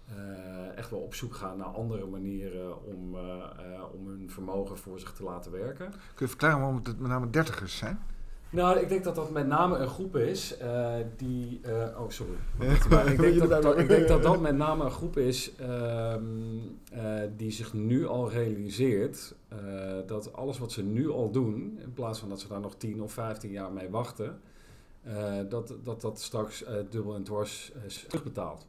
eh, 0.05 0.77
echt 0.77 0.89
wel 0.89 0.99
op 0.99 1.13
zoek 1.13 1.33
gaan 1.33 1.57
naar 1.57 1.67
andere 1.67 2.05
manieren 2.05 2.85
om, 2.85 3.15
eh, 3.15 3.83
om 3.93 4.07
hun 4.07 4.29
vermogen 4.29 4.77
voor 4.77 4.99
zich 4.99 5.13
te 5.13 5.23
laten 5.23 5.51
werken. 5.51 5.89
Kun 5.89 6.25
je 6.25 6.27
verklaren 6.27 6.59
waarom 6.59 6.75
het 6.75 6.99
met 6.99 7.09
name 7.09 7.29
dertigers 7.29 7.77
zijn? 7.77 7.99
Nou, 8.51 8.79
ik 8.79 8.89
denk 8.89 9.03
dat 9.03 9.15
dat 9.15 9.31
met 9.31 9.47
name 9.47 9.77
een 9.77 9.87
groep 9.87 10.15
is 10.15 10.57
eh, 10.57 10.93
die. 11.17 11.59
eh, 11.63 12.01
oh, 12.01 12.09
sorry. 12.09 12.33
Ik, 13.11 13.19
denk 13.19 13.39
dat, 13.39 13.49
dat- 13.49 13.63
wil. 13.63 13.77
ik 13.77 13.87
denk 13.87 14.07
dat 14.07 14.23
dat 14.23 14.41
met 14.41 14.55
name 14.55 14.83
een 14.83 14.91
groep 14.91 15.17
is 15.17 15.55
ehm, 15.55 16.23
eh, 16.91 17.21
die 17.37 17.51
zich 17.51 17.73
nu 17.73 18.07
al 18.07 18.29
realiseert 18.29 19.35
dat 20.05 20.33
alles 20.33 20.57
wat 20.59 20.71
ze 20.71 20.83
nu 20.83 21.09
al 21.09 21.31
doen, 21.31 21.79
in 21.81 21.93
plaats 21.93 22.19
van 22.19 22.29
dat 22.29 22.39
ze 22.39 22.47
daar 22.47 22.59
nog 22.59 22.75
10 22.75 23.01
of 23.01 23.11
15 23.13 23.51
jaar 23.51 23.71
mee 23.71 23.89
wachten, 23.89 24.39
dat, 25.49 25.75
dat 25.83 26.01
dat 26.01 26.19
straks 26.19 26.63
dubbel 26.89 27.15
en 27.15 27.23
dwars 27.23 27.71
is 27.85 28.05
terugbetaald. 28.07 28.65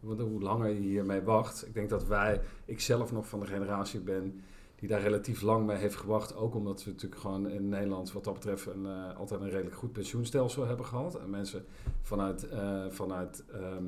Want 0.00 0.20
hoe 0.20 0.40
langer 0.40 0.68
je 0.68 0.80
hiermee 0.80 1.22
wacht, 1.22 1.66
ik 1.66 1.74
denk 1.74 1.88
dat 1.90 2.06
wij, 2.06 2.40
ik 2.64 2.80
zelf 2.80 3.12
nog 3.12 3.28
van 3.28 3.40
de 3.40 3.46
generatie 3.46 4.00
ben 4.00 4.42
die 4.76 4.88
daar 4.88 5.00
relatief 5.00 5.40
lang 5.42 5.66
mee 5.66 5.76
heeft 5.76 5.96
gewacht. 5.96 6.36
Ook 6.36 6.54
omdat 6.54 6.84
we 6.84 6.90
natuurlijk 6.90 7.20
gewoon 7.20 7.48
in 7.50 7.68
Nederland 7.68 8.12
wat 8.12 8.24
dat 8.24 8.34
betreft 8.34 8.66
een, 8.66 8.86
eh, 8.86 9.16
altijd 9.16 9.40
een 9.40 9.50
redelijk 9.50 9.76
goed 9.76 9.92
pensioenstelsel 9.92 10.66
hebben 10.66 10.86
gehad. 10.86 11.14
En 11.18 11.30
mensen 11.30 11.64
vanuit, 12.02 12.48
eh, 12.48 12.84
vanuit, 12.88 13.44
ehm, 13.52 13.84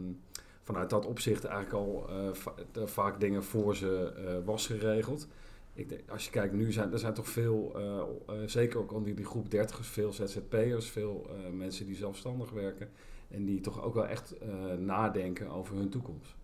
vanuit 0.62 0.90
dat 0.90 1.06
opzicht 1.06 1.44
eigenlijk 1.44 1.74
al 1.86 2.06
eh, 2.08 2.32
va- 2.32 2.54
vaak 2.84 3.20
dingen 3.20 3.44
voor 3.44 3.76
ze 3.76 4.12
was 4.44 4.66
geregeld. 4.66 5.28
Ik 5.74 5.88
denk, 5.88 6.10
als 6.10 6.24
je 6.24 6.30
kijkt, 6.30 6.54
nu 6.54 6.72
zijn 6.72 6.92
er 6.92 6.98
zijn 6.98 7.14
toch 7.14 7.28
veel, 7.28 7.76
zeker 8.46 8.78
ook 8.78 8.92
onder 8.92 9.14
die 9.14 9.24
groep 9.24 9.50
dertigers, 9.50 9.88
veel 9.88 10.12
ZZP'ers, 10.12 10.90
veel 10.90 11.26
mensen 11.52 11.86
die 11.86 11.96
zelfstandig 11.96 12.50
werken. 12.50 12.88
En 13.28 13.44
die 13.44 13.60
toch 13.60 13.82
ook 13.82 13.94
wel 13.94 14.06
echt 14.06 14.34
nadenken 14.78 15.48
over 15.50 15.76
hun 15.76 15.88
toekomst. 15.88 16.35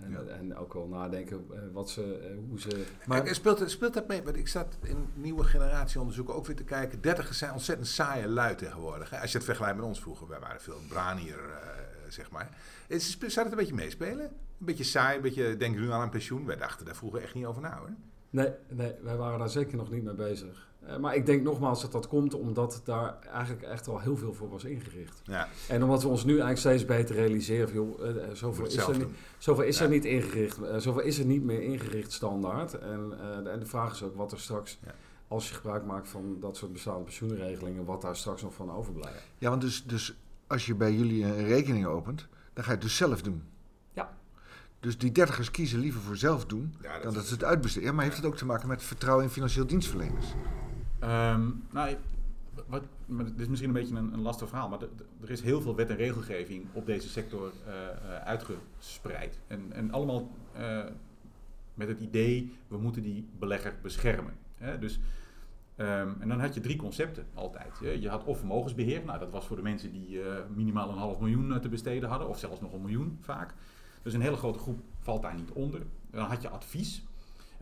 En, 0.00 0.10
Ja. 0.10 0.20
en 0.22 0.56
ook 0.56 0.72
wel 0.74 0.86
nadenken 0.88 1.46
eh, 1.52 1.58
wat 1.72 1.90
ze, 1.90 2.18
eh, 2.18 2.36
hoe 2.48 2.60
ze 2.60 2.84
Maar 3.06 3.34
speelt, 3.34 3.58
het- 3.58 3.70
speelt 3.70 3.94
dat 3.94 4.08
mee? 4.08 4.22
Want 4.22 4.36
ik 4.36 4.48
zat 4.48 4.78
in 4.82 5.08
nieuwe 5.14 5.44
generatieonderzoeken 5.44 6.34
ook 6.34 6.46
weer 6.46 6.56
te 6.56 6.64
kijken. 6.64 7.00
Dertigers 7.00 7.38
zijn 7.38 7.52
ontzettend 7.52 7.88
saaie 7.88 8.28
lui 8.28 8.54
tegenwoordig. 8.54 9.10
Hè? 9.10 9.20
Als 9.20 9.30
je 9.32 9.36
het 9.36 9.46
vergelijkt 9.46 9.76
met 9.76 9.86
ons 9.86 10.00
vroeger. 10.00 10.28
Wij 10.28 10.40
waren 10.40 10.60
veel 10.60 10.78
branier, 10.88 11.38
eh, 11.50 11.68
zeg 12.08 12.30
maar. 12.30 12.48
Is, 12.86 13.18
zou 13.18 13.40
het 13.46 13.50
een 13.50 13.58
beetje 13.60 13.74
meespelen? 13.74 14.24
Een 14.24 14.66
beetje 14.66 14.84
saai, 14.84 15.16
een 15.16 15.22
beetje, 15.22 15.56
denk 15.56 15.76
nu 15.76 15.90
aan 15.90 16.00
een 16.02 16.10
pensioen. 16.10 16.46
Wij 16.46 16.56
dachten 16.56 16.86
daar 16.86 16.96
vroeger 16.96 17.22
echt 17.22 17.34
niet 17.34 17.44
over 17.46 17.62
na 17.62 17.76
hoor. 17.78 17.90
Nee, 18.30 18.50
nee, 18.68 18.92
wij 19.02 19.16
waren 19.16 19.38
daar 19.38 19.48
zeker 19.50 19.76
nog 19.76 19.90
niet 19.90 20.04
mee 20.04 20.14
bezig. 20.14 20.68
Eh, 20.86 20.96
maar 20.96 21.14
ik 21.14 21.26
denk 21.26 21.42
nogmaals 21.42 21.80
dat 21.82 21.92
dat 21.92 22.08
komt 22.08 22.34
omdat 22.34 22.80
daar 22.84 23.18
eigenlijk 23.32 23.62
echt 23.62 23.88
al 23.88 23.98
heel 24.00 24.16
veel 24.16 24.32
voor 24.34 24.48
was 24.50 24.64
ingericht. 24.64 25.20
Ja, 25.24 25.48
En 25.68 25.82
omdat 25.82 26.02
we 26.02 26.08
ons 26.08 26.24
nu 26.24 26.30
eigenlijk 26.30 26.60
steeds 26.60 26.84
beter 26.84 27.14
realiseren, 27.14 27.68
van, 27.68 27.76
joh, 27.76 28.08
eh, 28.08 28.24
eh, 28.24 28.30
zoveel 28.34 28.66
is, 28.66 28.76
er 28.76 28.96
niet, 28.98 29.06
zoveel 29.38 29.64
is 29.64 29.78
Ja. 29.78 29.84
er 29.84 29.90
niet 29.90 30.04
ingericht. 30.04 30.58
zoveel 30.78 31.00
is 31.02 31.18
er 31.18 31.24
niet 31.24 31.42
meer 31.44 31.62
ingericht 31.62 32.12
standaard. 32.12 32.78
En, 32.78 33.12
eh, 33.20 33.42
de- 33.42 33.50
en 33.50 33.58
de 33.60 33.66
vraag 33.66 33.92
is 33.92 34.02
ook 34.02 34.16
wat 34.16 34.32
er 34.32 34.40
straks, 34.40 34.78
Ja. 34.84 34.94
als 35.28 35.48
je 35.48 35.54
gebruik 35.54 35.84
maakt 35.84 36.08
van 36.08 36.36
dat 36.40 36.56
soort 36.56 36.72
bestaande 36.72 37.02
pensioenregelingen, 37.04 37.84
wat 37.84 38.02
daar 38.02 38.16
straks 38.16 38.42
nog 38.42 38.54
van 38.54 38.70
overblijft. 38.72 39.22
Ja, 39.38 39.48
want 39.50 39.60
dus, 39.62 39.84
dus 39.86 40.16
als 40.46 40.66
je 40.66 40.74
bij 40.74 40.92
jullie 40.94 41.24
een 41.24 41.44
rekening 41.46 41.86
opent, 41.86 42.26
dan 42.52 42.64
ga 42.64 42.70
je 42.70 42.76
het 42.76 42.84
dus 42.86 42.96
zelf 42.96 43.22
doen. 43.22 43.42
Ja. 43.92 44.16
Dus 44.80 44.98
die 44.98 45.12
dertigers 45.12 45.50
kiezen 45.50 45.78
liever 45.78 46.00
voor 46.00 46.16
zelf 46.16 46.44
doen 46.46 46.74
Ja, 46.82 46.92
dat 46.92 47.02
dan 47.02 47.10
is- 47.10 47.16
dat 47.18 47.26
ze 47.26 47.34
het 47.34 47.44
uitbesteden. 47.44 47.88
Ja, 47.88 47.94
maar 47.94 48.04
heeft 48.04 48.16
het 48.16 48.26
ook 48.26 48.36
te 48.36 48.44
maken 48.44 48.68
met 48.68 48.82
vertrouwen 48.82 49.24
in 49.24 49.30
financieel 49.30 49.66
dienstverleners? 49.66 50.26
Ehm, 51.04 51.50
nou, 51.70 51.96
wat, 52.66 52.82
dit 53.06 53.40
is 53.40 53.48
misschien 53.48 53.68
een 53.68 53.74
beetje 53.74 53.94
een, 53.94 54.12
een 54.12 54.22
lastig 54.22 54.48
verhaal, 54.48 54.68
maar 54.68 54.80
er 55.22 55.30
is 55.30 55.40
heel 55.40 55.60
veel 55.60 55.74
wet 55.74 55.90
en 55.90 55.96
regelgeving 55.96 56.66
op 56.72 56.86
deze 56.86 57.08
sector 57.08 57.52
eh, 57.66 57.72
eh, 57.74 58.24
uitgespreid. 58.24 59.38
En, 59.46 59.72
en 59.72 59.90
allemaal 59.90 60.30
eh, 60.52 60.84
met 61.74 61.88
het 61.88 62.00
idee, 62.00 62.52
we 62.68 62.78
moeten 62.78 63.02
die 63.02 63.28
belegger 63.38 63.74
beschermen. 63.82 64.34
Hè? 64.54 64.78
Dus, 64.78 65.00
ehm, 65.76 66.08
en 66.20 66.28
dan 66.28 66.40
had 66.40 66.54
je 66.54 66.60
drie 66.60 66.76
concepten 66.76 67.26
altijd. 67.34 67.78
Je, 68.00 68.08
had 68.08 68.24
of 68.24 68.38
vermogensbeheer, 68.38 69.04
nou, 69.04 69.18
dat 69.18 69.30
was 69.30 69.46
voor 69.46 69.56
de 69.56 69.62
mensen 69.62 69.92
die 69.92 70.20
minimaal 70.54 70.88
een 70.88 70.98
half 70.98 71.20
miljoen 71.20 71.60
te 71.60 71.68
besteden 71.68 72.08
hadden, 72.08 72.28
of 72.28 72.38
zelfs 72.38 72.60
nog 72.60 72.72
een 72.72 72.82
miljoen 72.82 73.18
vaak. 73.20 73.54
Dus 74.02 74.14
een 74.14 74.20
hele 74.20 74.36
grote 74.36 74.58
groep 74.58 74.80
valt 74.98 75.22
daar 75.22 75.34
niet 75.34 75.50
onder. 75.50 75.82
Dan 76.10 76.26
had 76.26 76.42
je 76.42 76.48
advies. 76.48 77.02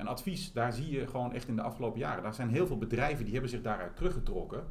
En 0.02 0.08
advies, 0.08 0.52
daar 0.52 0.72
zie 0.72 0.90
je 0.90 1.06
gewoon 1.06 1.32
echt 1.32 1.48
in 1.48 1.56
de 1.56 1.62
afgelopen 1.62 2.00
jaren. 2.00 2.22
Daar 2.22 2.34
zijn 2.34 2.48
heel 2.48 2.66
veel 2.66 2.78
bedrijven 2.78 3.24
die 3.24 3.32
hebben 3.32 3.50
zich 3.50 3.62
daaruit 3.62 3.96
teruggetrokken. 3.96 4.64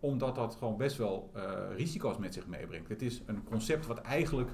Omdat 0.00 0.34
dat 0.34 0.54
gewoon 0.54 0.76
best 0.76 0.96
wel 0.96 1.30
eh, 1.34 1.42
risico's 1.76 2.18
met 2.18 2.34
zich 2.34 2.46
meebrengt. 2.46 2.88
Het 2.88 3.02
is 3.02 3.22
een 3.26 3.44
concept 3.44 3.86
wat 3.86 4.00
eigenlijk 4.00 4.50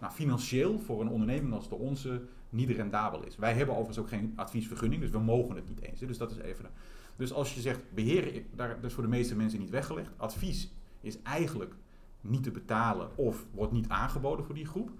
nou, 0.00 0.12
financieel 0.12 0.78
voor 0.78 1.00
een 1.00 1.08
onderneming 1.08 1.54
als 1.54 1.68
de 1.68 1.74
onze 1.74 2.22
niet 2.48 2.70
rendabel 2.70 3.24
is. 3.24 3.36
Wij 3.36 3.54
hebben 3.54 3.74
overigens 3.74 3.98
ook 3.98 4.08
geen 4.08 4.32
adviesvergunning, 4.36 5.02
dus 5.02 5.10
we 5.10 5.18
mogen 5.18 5.56
het 5.56 5.68
niet 5.68 5.80
eens. 5.80 6.00
Dus 6.00 6.18
dat 6.18 6.30
is 6.30 6.38
even. 6.38 6.70
Dus 7.16 7.32
als 7.32 7.54
je 7.54 7.60
zegt 7.60 7.80
beheren, 7.94 8.46
daar, 8.54 8.74
dat 8.74 8.84
is 8.84 8.92
voor 8.92 9.02
de 9.02 9.08
meeste 9.08 9.36
mensen 9.36 9.58
niet 9.58 9.70
weggelegd. 9.70 10.10
Advies 10.16 10.72
is 11.00 11.22
eigenlijk 11.22 11.74
niet 12.20 12.42
te 12.42 12.50
betalen 12.50 13.16
of 13.16 13.46
wordt 13.50 13.72
niet 13.72 13.88
aangeboden 13.88 14.44
voor 14.44 14.54
die 14.54 14.66
groep. 14.66 14.90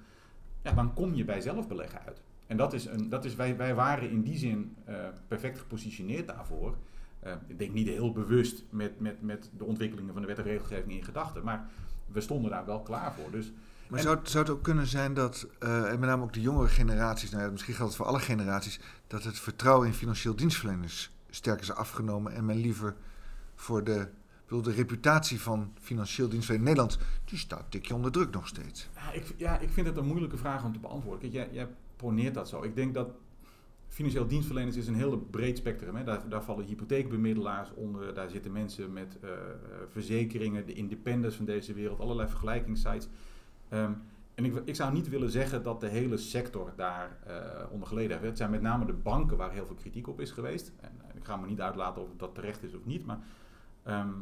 Ja, 0.63 0.73
dan 0.73 0.95
kom 0.95 1.15
je 1.15 1.25
bij 1.25 1.41
zelfbeleggen 1.41 2.01
uit. 2.01 2.23
En 2.53 2.59
dat 2.59 2.73
is 2.73 2.87
een, 2.87 3.09
dat 3.09 3.25
is, 3.25 3.35
wij, 3.35 3.57
wij 3.57 3.75
waren 3.75 4.11
in 4.11 4.23
die 4.23 4.39
zin 4.39 4.77
eh, 4.85 4.95
perfect 5.29 5.59
gepositioneerd 5.59 6.27
daarvoor. 6.27 6.77
Eh, 7.21 7.33
ik 7.47 7.59
denk 7.59 7.73
niet 7.73 7.89
heel 7.89 8.13
bewust 8.13 8.65
met, 8.71 9.01
met, 9.01 9.23
met 9.23 9.51
de 9.57 9.65
ontwikkelingen 9.65 10.13
van 10.13 10.23
de 10.23 10.29
wet 10.29 10.39
en 10.39 10.45
regelgeving 10.45 10.93
in 10.93 11.05
gedachten, 11.05 11.45
maar 11.45 11.69
we 12.07 12.21
stonden 12.21 12.51
daar 12.51 12.67
wel 12.67 12.83
klaar 12.83 13.15
voor. 13.15 13.31
Dus 13.31 13.53
Maar 13.89 14.01
zou, 14.01 14.17
het, 14.17 14.31
zou 14.31 14.45
het 14.45 14.53
ook 14.53 14.63
kunnen 14.63 14.87
zijn 14.87 15.15
dat, 15.15 15.47
eh, 15.59 15.91
en 15.91 15.99
met 15.99 16.09
name 16.09 16.23
ook 16.23 16.33
de 16.33 16.41
jongere 16.41 16.69
generaties, 16.69 17.31
nou 17.31 17.43
ja, 17.43 17.51
misschien 17.51 17.75
geldt 17.75 17.93
het 17.93 18.01
voor 18.01 18.11
alle 18.11 18.21
generaties, 18.21 18.81
dat 19.07 19.25
het 19.25 19.39
vertrouwen 19.39 19.87
in 19.87 19.95
financieel 19.95 20.37
dienstverleners 20.37 21.11
sterk 21.31 21.61
is 21.61 21.73
afgenomen 21.73 22.33
en 22.33 22.45
men 22.45 22.57
liever 22.57 22.95
voor 23.55 23.85
de, 23.85 24.09
bedoel, 24.45 24.63
de 24.63 24.73
reputatie 24.73 25.41
van 25.41 25.73
financieel 25.81 26.29
dienstverlener 26.29 26.69
in 26.69 26.77
Nederland, 26.77 27.07
die 27.25 27.39
staat 27.39 27.71
tikje 27.71 27.95
onder 27.95 28.13
druk 28.13 28.31
nog 28.33 28.49
steeds. 28.49 28.89
Ja, 28.95 29.13
ik, 29.13 29.35
ja, 29.37 29.59
ik 29.59 29.71
vind 29.71 29.87
het 29.87 29.97
een 29.97 30.07
moeilijke 30.07 30.37
vraag 30.37 30.65
om 30.65 30.73
te 30.73 30.79
beantwoorden. 30.79 31.21
Kijk, 31.21 31.33
jij, 31.33 31.49
jij 31.53 31.69
poneert 32.03 32.35
dat 32.35 32.49
zo. 32.49 32.63
Ik 32.63 32.77
denk 32.77 32.95
dat 32.95 33.15
financieel 33.89 34.27
dienstverleners 34.27 34.77
is 34.77 34.87
een 34.87 34.95
heel 34.95 35.19
breed 35.19 35.59
spectrum. 35.59 35.97
Hè. 35.97 36.05
Daar, 36.05 36.29
daar 36.29 36.43
vallen 36.43 36.65
hypotheekbemiddelaars 36.65 37.75
onder. 37.75 38.15
Daar 38.15 38.29
zitten 38.29 38.53
mensen 38.53 38.93
met 38.93 39.19
eh, 39.21 39.31
eh, 39.31 39.37
verzekeringen, 39.89 40.67
de 40.67 40.73
independents 40.73 41.37
van 41.37 41.45
deze 41.45 41.73
wereld, 41.73 42.01
allerlei 42.01 42.29
vergelijkingssites. 42.29 43.09
Ehm, 43.69 43.93
en 44.35 44.45
ik, 44.45 44.63
ik 44.65 44.75
zou 44.75 44.93
niet 44.93 45.09
willen 45.09 45.31
zeggen 45.31 45.63
dat 45.63 45.81
de 45.81 45.89
hele 45.89 46.17
sector 46.17 46.73
daar 46.77 47.19
eh, 47.27 47.73
onder 47.73 47.89
geleden 47.89 48.11
heeft. 48.11 48.29
Het 48.29 48.37
zijn 48.37 48.51
met 48.51 48.63
name 48.63 48.85
de 48.85 48.93
banken 48.93 49.37
waar 49.37 49.53
heel 49.53 49.67
veel 49.67 49.75
kritiek 49.75 50.09
op 50.09 50.21
is 50.21 50.31
geweest. 50.31 50.73
En, 50.81 50.91
ik 51.15 51.25
ga 51.25 51.37
me 51.37 51.47
niet 51.47 51.61
uitlaten 51.61 52.03
of 52.03 52.09
dat 52.17 52.35
terecht 52.35 52.63
is 52.63 52.75
of 52.75 52.85
niet. 52.85 53.07
Maar 53.07 53.19
ehm, 53.83 54.13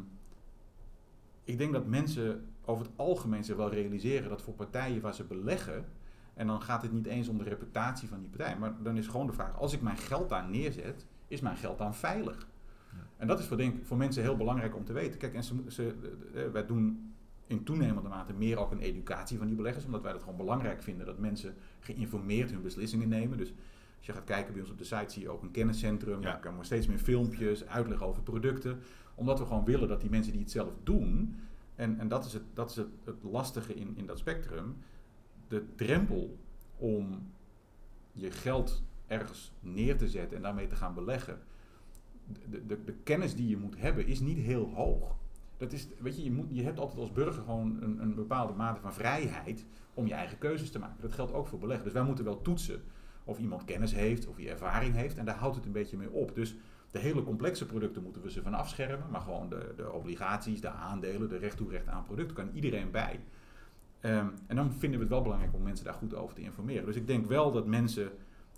ik 1.43 1.57
denk 1.57 1.73
dat 1.73 1.85
mensen 1.85 2.45
over 2.65 2.85
het 2.85 2.93
algemeen 2.95 3.43
zich 3.43 3.55
wel 3.55 3.69
realiseren 3.69 4.29
dat 4.29 4.41
voor 4.41 4.53
partijen 4.53 5.01
waar 5.01 5.13
ze 5.13 5.23
beleggen, 5.23 5.85
en 6.33 6.47
dan 6.47 6.61
gaat 6.61 6.81
het 6.81 6.91
niet 6.91 7.05
eens 7.05 7.27
om 7.27 7.37
de 7.37 7.43
reputatie 7.43 8.07
van 8.07 8.19
die 8.19 8.29
partij, 8.29 8.57
maar 8.57 8.73
dan 8.83 8.97
is 8.97 9.07
gewoon 9.07 9.27
de 9.27 9.33
vraag: 9.33 9.57
als 9.57 9.73
ik 9.73 9.81
mijn 9.81 9.97
geld 9.97 10.29
daar 10.29 10.49
neerzet, 10.49 11.05
is 11.27 11.41
mijn 11.41 11.57
geld 11.57 11.77
dan 11.77 11.95
veilig? 11.95 12.49
En 13.17 13.27
dat 13.27 13.39
is 13.39 13.45
voor, 13.45 13.57
denk, 13.57 13.85
voor 13.85 13.97
mensen 13.97 14.23
heel 14.23 14.37
belangrijk 14.37 14.75
om 14.75 14.85
te 14.85 14.93
weten. 14.93 15.19
Kijk, 15.19 15.33
en 15.33 15.43
ze, 15.43 15.55
ze, 15.67 15.95
eh, 16.33 16.51
wij 16.51 16.65
doen 16.65 17.13
in 17.47 17.63
toenemende 17.63 18.09
mate 18.09 18.33
meer 18.33 18.57
ook 18.57 18.71
een 18.71 18.79
educatie 18.79 19.37
van 19.37 19.47
die 19.47 19.55
beleggers, 19.55 19.85
omdat 19.85 20.01
wij 20.01 20.11
het 20.11 20.21
gewoon 20.21 20.37
belangrijk 20.37 20.83
vinden 20.83 21.05
dat 21.05 21.17
mensen 21.17 21.55
geïnformeerd 21.79 22.51
hun 22.51 22.61
beslissingen 22.61 23.09
nemen. 23.09 23.37
Dus 23.37 23.53
als 23.97 24.05
je 24.05 24.13
gaat 24.13 24.23
kijken 24.23 24.53
bij 24.53 24.61
ons 24.61 24.71
op 24.71 24.77
de 24.77 24.83
site, 24.83 25.11
zie 25.11 25.21
je 25.21 25.29
ook 25.29 25.41
een 25.41 25.51
kenniscentrum. 25.51 26.21
Ja. 26.21 26.27
Ja. 26.27 26.31
Dan 26.31 26.41
komen 26.41 26.65
steeds 26.65 26.87
meer 26.87 26.99
filmpjes, 26.99 27.67
uitleg 27.67 28.03
over 28.03 28.23
producten. 28.23 28.79
Omdat 29.15 29.39
we 29.39 29.45
gewoon 29.45 29.65
willen 29.65 29.87
dat 29.87 30.01
die 30.01 30.09
mensen 30.09 30.31
die 30.31 30.41
het 30.41 30.51
zelf 30.51 30.73
doen, 30.83 31.35
en, 31.75 31.99
en 31.99 32.07
dat 32.07 32.25
is 32.25 32.33
het, 32.33 32.43
dat 32.53 32.69
is 32.69 32.75
het, 32.75 32.87
het 33.03 33.23
lastige 33.23 33.73
in, 33.73 33.93
in 33.95 34.05
dat 34.05 34.17
spectrum, 34.17 34.75
de 35.51 35.65
drempel 35.75 36.37
om 36.77 37.31
je 38.11 38.31
geld 38.31 38.83
ergens 39.07 39.51
neer 39.59 39.97
te 39.97 40.09
zetten 40.09 40.37
en 40.37 40.43
daarmee 40.43 40.67
te 40.67 40.75
gaan 40.75 40.93
beleggen, 40.93 41.39
de, 42.49 42.65
de, 42.65 42.83
de 42.83 42.93
kennis 43.03 43.35
die 43.35 43.49
je 43.49 43.57
moet 43.57 43.79
hebben 43.79 44.05
is 44.05 44.19
niet 44.19 44.37
heel 44.37 44.71
hoog. 44.73 45.15
Dat 45.57 45.73
is, 45.73 45.87
weet 45.99 46.15
je, 46.15 46.23
je, 46.23 46.31
moet, 46.31 46.45
je 46.49 46.63
hebt 46.63 46.79
altijd 46.79 46.99
als 46.99 47.11
burger 47.11 47.43
gewoon 47.43 47.77
een, 47.81 48.01
een 48.01 48.15
bepaalde 48.15 48.53
mate 48.53 48.81
van 48.81 48.93
vrijheid 48.93 49.65
om 49.93 50.07
je 50.07 50.13
eigen 50.13 50.37
keuzes 50.37 50.71
te 50.71 50.79
maken. 50.79 51.01
Dat 51.01 51.11
geldt 51.11 51.33
ook 51.33 51.47
voor 51.47 51.59
beleggen. 51.59 51.85
Dus 51.85 51.93
wij 51.93 52.03
moeten 52.03 52.25
wel 52.25 52.41
toetsen 52.41 52.81
of 53.23 53.39
iemand 53.39 53.65
kennis 53.65 53.93
heeft, 53.93 54.27
of 54.27 54.35
hij 54.35 54.49
ervaring 54.49 54.95
heeft. 54.95 55.17
En 55.17 55.25
daar 55.25 55.35
houdt 55.35 55.55
het 55.55 55.65
een 55.65 55.71
beetje 55.71 55.97
mee 55.97 56.11
op. 56.11 56.35
Dus 56.35 56.55
de 56.91 56.99
hele 56.99 57.23
complexe 57.23 57.65
producten 57.65 58.03
moeten 58.03 58.21
we 58.21 58.31
ze 58.31 58.41
van 58.41 58.53
afschermen. 58.53 59.09
Maar 59.09 59.21
gewoon 59.21 59.49
de, 59.49 59.73
de 59.75 59.91
obligaties, 59.91 60.61
de 60.61 60.69
aandelen, 60.69 61.29
de 61.29 61.37
recht 61.37 61.57
toe 61.57 61.69
recht 61.69 61.87
aan 61.87 62.03
producten, 62.03 62.35
kan 62.35 62.49
iedereen 62.53 62.91
bij. 62.91 63.19
Ehm, 64.01 64.27
en 64.47 64.55
dan 64.55 64.71
vinden 64.71 64.99
we 64.99 65.05
het 65.05 65.13
wel 65.13 65.21
belangrijk 65.21 65.53
om 65.53 65.61
mensen 65.61 65.85
daar 65.85 65.93
goed 65.93 66.15
over 66.15 66.35
te 66.35 66.41
informeren. 66.41 66.85
Dus 66.85 66.95
ik 66.95 67.07
denk 67.07 67.25
wel 67.25 67.51
dat 67.51 67.67
mensen 67.67 68.11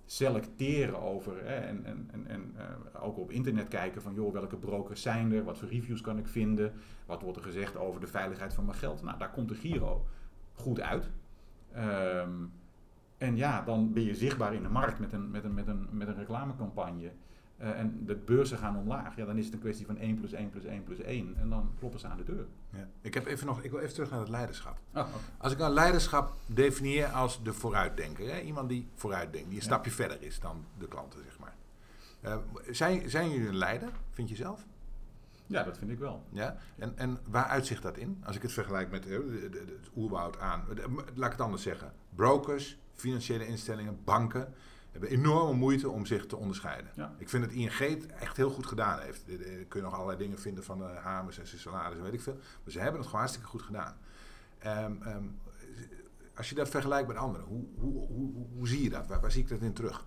selecteren 0.06 1.02
over 1.02 1.46
en, 1.46 1.86
en, 1.86 2.10
en 2.28 2.54
eh, 2.56 3.04
ook 3.04 3.18
op 3.18 3.32
internet 3.32 3.68
kijken 3.68 4.02
van 4.02 4.14
joh, 4.14 4.34
welke 4.34 4.58
brokers 4.58 5.02
zijn 5.02 5.32
er, 5.32 5.44
wat 5.44 5.58
voor 5.58 5.68
reviews 5.68 6.02
kan 6.02 6.18
ik 6.18 6.28
vinden, 6.28 6.74
wat 7.06 7.22
wordt 7.22 7.38
er 7.38 7.44
gezegd 7.44 7.78
over 7.78 8.02
de 8.02 8.08
veiligheid 8.08 8.54
van 8.54 8.66
mijn 8.66 8.78
geld. 8.78 9.02
Nou, 9.02 9.18
daar 9.18 9.32
komt 9.32 9.50
de 9.50 9.56
Giro 9.56 10.06
goed 10.54 10.82
uit. 10.82 11.10
Ehm, 11.72 12.32
en 13.18 13.36
ja, 13.36 13.62
dan 13.62 13.94
ben 13.94 14.04
je 14.04 14.16
zichtbaar 14.16 14.54
in 14.54 14.64
de 14.64 14.70
markt 14.70 15.00
met 15.00 15.14
een, 15.14 15.32
met 15.32 15.44
een, 15.44 15.54
met 15.54 15.68
een, 15.68 15.88
met 15.92 16.08
een 16.08 16.16
reclamecampagne. 16.16 17.12
Eh, 17.64 17.80
en 17.80 18.06
de 18.06 18.16
beurzen 18.16 18.58
gaan 18.58 18.78
omlaag. 18.78 19.16
Ja, 19.16 19.26
dan 19.26 19.38
is 19.38 19.46
het 19.46 19.54
een 19.54 19.60
kwestie 19.60 19.86
van 19.86 19.98
1 19.98 20.20
plus 20.20 20.32
1 20.32 20.50
plus 20.50 20.64
1 20.64 20.84
plus 20.84 21.00
1. 21.00 21.36
En 21.38 21.50
dan 21.50 21.72
kloppen 21.80 22.00
ze 22.00 22.08
aan 22.08 22.18
de 22.18 22.24
deur. 22.24 22.46
Ja. 22.70 22.88
Ik, 23.02 23.14
heb 23.14 23.26
even 23.26 23.46
nog, 23.48 23.62
ik 23.62 23.72
wil 23.72 23.80
even 23.80 23.94
terug 23.94 24.10
naar 24.10 24.20
het 24.20 24.30
leiderschap. 24.30 24.78
Oh, 24.94 25.06
Als 25.38 25.52
ik 25.52 25.58
nou 25.58 25.74
leiderschap 25.74 26.34
definieer 26.46 27.08
als 27.08 27.44
de 27.44 27.54
vooruitdenker, 27.54 28.34
hè? 28.34 28.40
iemand 28.42 28.70
die 28.70 28.88
vooruitdenkt, 28.96 29.48
die 29.50 29.58
een 29.58 29.64
Ja. 29.66 29.72
stapje 29.72 29.92
verder 29.92 30.22
is 30.22 30.40
dan 30.40 30.66
de 30.78 30.88
klanten, 30.88 31.20
zeg 31.24 31.40
maar. 31.40 31.56
Eh, 32.22 32.38
zijn, 32.70 33.10
zijn 33.10 33.30
jullie 33.30 33.48
een 33.48 33.56
leider, 33.58 33.90
vind 34.12 34.30
je 34.30 34.36
zelf? 34.36 34.66
Ja, 35.46 35.64
dat 35.64 35.78
vind 35.78 35.92
ik 35.92 36.00
wel. 36.00 36.24
Ja? 36.30 36.58
En, 36.78 36.98
en 36.98 37.18
waar 37.28 37.46
uitzicht 37.46 37.82
dat 37.82 37.98
in? 37.98 38.22
Als 38.26 38.36
ik 38.36 38.42
het 38.42 38.52
vergelijk 38.52 38.92
met 38.92 39.06
eh, 39.08 39.18
het 39.52 39.90
oerwoud 39.96 40.40
aan, 40.40 40.64
laat 41.14 41.26
ik 41.26 41.32
het 41.32 41.42
anders 41.42 41.64
zeggen. 41.64 41.94
Brokers, 42.16 42.78
financiële 42.94 43.48
instellingen, 43.48 44.00
banken 44.04 44.54
hebben 45.00 45.10
enorme 45.10 45.54
moeite 45.54 45.90
om 45.90 46.06
zich 46.06 46.26
te 46.26 46.36
onderscheiden. 46.36 46.92
Ja. 46.96 47.16
Ik 47.18 47.30
vind 47.30 47.44
dat 47.44 47.54
ING 47.54 47.78
het 47.78 48.06
echt 48.06 48.38
heel 48.38 48.50
goed 48.50 48.66
gedaan 48.66 49.00
heeft. 49.00 49.28
Er 49.28 49.66
kun 49.68 49.80
je 49.80 49.86
nog 49.86 49.94
allerlei 49.94 50.18
dingen 50.18 50.40
vinden 50.40 50.64
van 50.64 50.78
de 50.78 50.84
Hamers 50.84 51.40
en 51.40 51.48
zijn 51.48 51.62
salaris 51.62 51.98
en 51.98 52.04
weet 52.04 52.14
ik 52.14 52.22
veel. 52.22 52.36
Maar 52.36 52.72
ze 52.72 52.80
hebben 52.80 52.98
het 52.98 53.06
gewoon 53.06 53.20
hartstikke 53.20 53.50
goed 53.50 53.62
gedaan. 53.62 53.98
Ehm, 54.60 55.02
ehm, 55.02 55.24
als 56.36 56.50
je 56.50 56.56
dat 56.56 56.70
vergelijkt 56.70 57.08
met 57.08 57.18
anderen, 57.18 57.46
hoe, 57.46 57.66
hoe, 57.78 58.08
hoe, 58.08 58.32
hoe, 58.56 58.68
zie 58.68 58.84
je 58.84 58.90
dat? 58.90 59.08
Waar, 59.08 59.22
waar 59.22 59.32
zie 59.32 59.42
ik 59.42 59.50
dat 59.50 59.62
in 59.62 59.74
terug? 59.74 60.06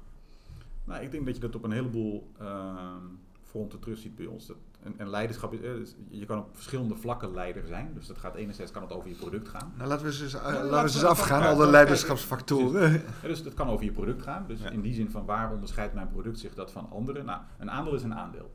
Nou, 0.84 1.02
ik 1.02 1.10
denk 1.10 1.26
dat 1.26 1.34
je 1.34 1.40
dat 1.40 1.54
op 1.54 1.64
een 1.64 1.72
heleboel 1.72 2.32
ehm, 2.38 3.04
fronten 3.42 3.78
terug 3.78 3.98
ziet 3.98 4.14
bij 4.14 4.26
ons. 4.26 4.46
Dat, 4.46 4.56
en, 4.86 4.94
en 4.96 5.08
leiderschap, 5.10 5.52
is, 5.52 5.60
eh, 5.60 5.72
dus 5.74 5.94
je 6.08 6.26
kan 6.26 6.38
op 6.38 6.48
verschillende 6.52 6.94
vlakken 6.96 7.32
leider 7.34 7.66
zijn. 7.66 7.90
Dus 7.94 8.06
dat 8.06 8.18
gaat 8.18 8.34
enerzijds 8.34 8.72
kan 8.72 8.82
het 8.82 8.92
over 8.92 9.08
je 9.08 9.14
product 9.14 9.48
gaan. 9.48 9.72
Nou, 9.76 9.88
laten 9.88 10.06
we 10.06 10.12
eens, 10.22 10.34
uh, 10.34 10.42
laten 10.42 10.70
we 10.70 10.78
eens 10.78 11.04
afgaan, 11.04 11.42
al 11.42 11.56
de 11.56 11.66
leiderschapsfactoren. 11.70 13.02
Dus 13.22 13.38
het 13.44 13.54
kan 13.54 13.68
over 13.68 13.84
je 13.84 13.92
product 13.92 14.22
gaan. 14.22 14.44
Dus 14.48 14.60
Ja. 14.60 14.70
in 14.70 14.80
die 14.80 14.94
zin 14.94 15.10
van 15.10 15.24
waar 15.24 15.52
onderscheidt 15.52 15.94
mijn 15.94 16.08
product 16.08 16.38
zich 16.38 16.54
dat 16.54 16.70
van 16.72 16.90
anderen? 16.90 17.24
Nou, 17.24 17.40
een 17.58 17.70
aandeel 17.70 17.94
is 17.94 18.02
een 18.02 18.14
aandeel. 18.14 18.54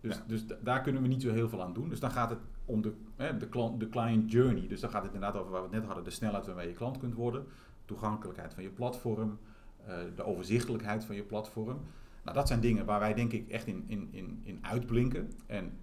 Dus, 0.00 0.14
Ja. 0.16 0.22
dus 0.26 0.46
da- 0.46 0.56
daar 0.62 0.80
kunnen 0.80 1.02
we 1.02 1.08
niet 1.08 1.22
zo 1.22 1.30
heel 1.32 1.48
veel 1.48 1.62
aan 1.62 1.72
doen. 1.72 1.88
Dus 1.88 2.00
dan 2.00 2.10
gaat 2.10 2.30
het 2.30 2.38
om 2.64 2.82
de, 2.82 2.92
hè, 3.16 3.36
de, 3.36 3.48
klant, 3.48 3.80
de 3.80 3.88
client 3.88 4.32
journey. 4.32 4.68
Dus 4.68 4.80
dan 4.80 4.90
gaat 4.90 5.02
het 5.02 5.12
inderdaad 5.14 5.40
over 5.40 5.52
waar 5.52 5.60
we 5.62 5.66
het 5.68 5.76
net 5.76 5.86
hadden. 5.86 6.04
De 6.04 6.10
snelheid 6.10 6.46
waarmee 6.46 6.68
je 6.68 6.74
klant 6.74 6.98
kunt 6.98 7.14
worden. 7.14 7.46
Toegankelijkheid 7.84 8.54
van 8.54 8.62
je 8.62 8.68
platform. 8.70 9.38
eh, 9.86 9.94
de 10.16 10.24
overzichtelijkheid 10.24 11.04
van 11.04 11.14
je 11.14 11.22
platform. 11.22 11.80
Nou, 12.22 12.36
dat 12.36 12.48
zijn 12.48 12.60
dingen 12.60 12.84
waar 12.84 13.00
wij 13.00 13.14
denk 13.14 13.32
ik 13.32 13.48
echt 13.48 13.66
in, 13.66 13.84
in, 13.86 14.08
in, 14.10 14.40
in 14.44 14.58
uitblinken. 14.62 15.32
En 15.46 15.78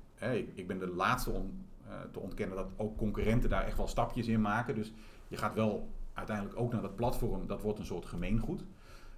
ik, 0.56 0.68
ben 0.68 0.80
de 0.80 0.88
laatste 0.88 1.32
om 1.32 1.66
eh, 1.88 1.94
te 2.12 2.20
ontkennen 2.20 2.56
dat 2.56 2.68
ook 2.76 2.98
concurrenten 2.98 3.50
daar 3.50 3.66
echt 3.66 3.78
wel 3.78 3.88
stapjes 3.88 4.28
in 4.28 4.42
maken. 4.42 4.76
Dus 4.76 4.94
je 5.28 5.38
gaat 5.38 5.54
wel 5.54 5.90
uiteindelijk 6.14 6.60
ook 6.60 6.72
naar 6.72 6.82
dat 6.82 6.96
platform. 6.96 7.48
Dat 7.48 7.62
wordt 7.62 7.80
een 7.80 7.86
soort 7.86 8.06
gemeengoed. 8.06 8.64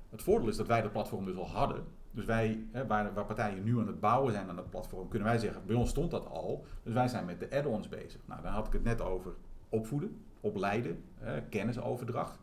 Het 0.10 0.22
voordeel 0.22 0.50
is 0.50 0.58
dat 0.58 0.68
wij 0.68 0.82
dat 0.82 0.92
platform 0.92 1.25
dus 1.25 1.38
al 1.38 1.50
hadden. 1.50 1.84
Dus 2.12 2.25
wij, 2.25 2.66
hè, 2.72 2.88
waar, 2.88 3.13
waar 3.13 3.25
partijen 3.25 3.63
nu 3.63 3.80
aan 3.80 3.88
het 3.88 4.00
bouwen 4.00 4.34
zijn 4.34 4.50
aan 4.50 4.56
dat 4.56 4.70
platform, 4.70 5.08
kunnen 5.08 5.28
wij 5.28 5.38
zeggen, 5.38 5.66
bij 5.66 5.75
ons 5.75 5.90
stond 5.90 6.12
dat 6.12 6.25
al. 6.25 6.66
Dus 6.84 6.94
wij 6.94 7.08
zijn 7.08 7.25
met 7.25 7.40
de 7.40 7.51
add-ons 7.51 7.90
bezig. 7.90 8.22
Nou, 8.25 8.42
dan 8.42 8.51
had 8.51 8.68
ik 8.68 8.74
het 8.74 8.84
net 8.84 9.01
over 9.01 9.34
opvoeden, 9.70 10.22
opleiden, 10.42 11.04
hè, 11.18 11.42
kennisoverdracht. 11.42 12.40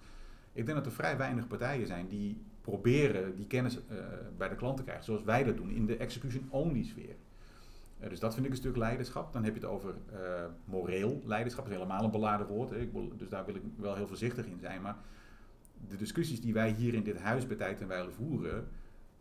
Ik 0.52 0.64
denk 0.66 0.76
dat 0.76 0.86
er 0.86 0.92
vrij 0.92 1.16
weinig 1.16 1.46
partijen 1.46 1.86
zijn 1.86 2.08
die 2.08 2.42
proberen 2.68 3.36
die 3.36 3.46
kennis 3.46 3.76
eh, 3.76 3.96
bij 4.36 4.48
de 4.48 4.54
klant 4.54 4.76
te 4.76 4.82
krijgen, 4.82 5.04
zoals 5.04 5.22
wij 5.22 5.44
dat 5.44 5.56
doen 5.56 5.70
in 5.70 5.86
de 5.86 5.96
execution-only 5.96 6.82
sfeer. 6.82 7.14
Eh, 7.98 8.08
dus 8.08 8.20
dat 8.20 8.34
vind 8.34 8.46
ik 8.46 8.52
een 8.52 8.58
stuk 8.58 8.76
leiderschap. 8.76 9.32
Dan 9.32 9.44
heb 9.44 9.54
je 9.54 9.60
het 9.60 9.68
over 9.68 9.94
eh, 10.12 10.44
moreel 10.64 11.22
leiderschap. 11.24 11.64
Dat 11.64 11.72
is 11.72 11.80
helemaal 11.80 12.04
een 12.04 12.10
beladen 12.10 12.46
woord. 12.46 12.70
Hè. 12.70 12.78
Ik 12.80 12.92
wil, 12.92 13.12
dus 13.16 13.28
daar 13.28 13.44
wil 13.44 13.54
ik 13.54 13.62
wel 13.76 13.94
heel 13.94 14.06
voorzichtig 14.06 14.46
in 14.46 14.58
zijn. 14.60 14.82
Maar 14.82 14.96
de 15.88 15.96
discussies 15.96 16.40
die 16.40 16.52
wij 16.52 16.70
hier 16.70 16.94
in 16.94 17.02
dit 17.02 17.18
huis 17.18 17.46
bij 17.46 17.56
Tijd 17.56 17.80
en 17.80 17.88
Wijle 17.88 18.10
voeren... 18.10 18.68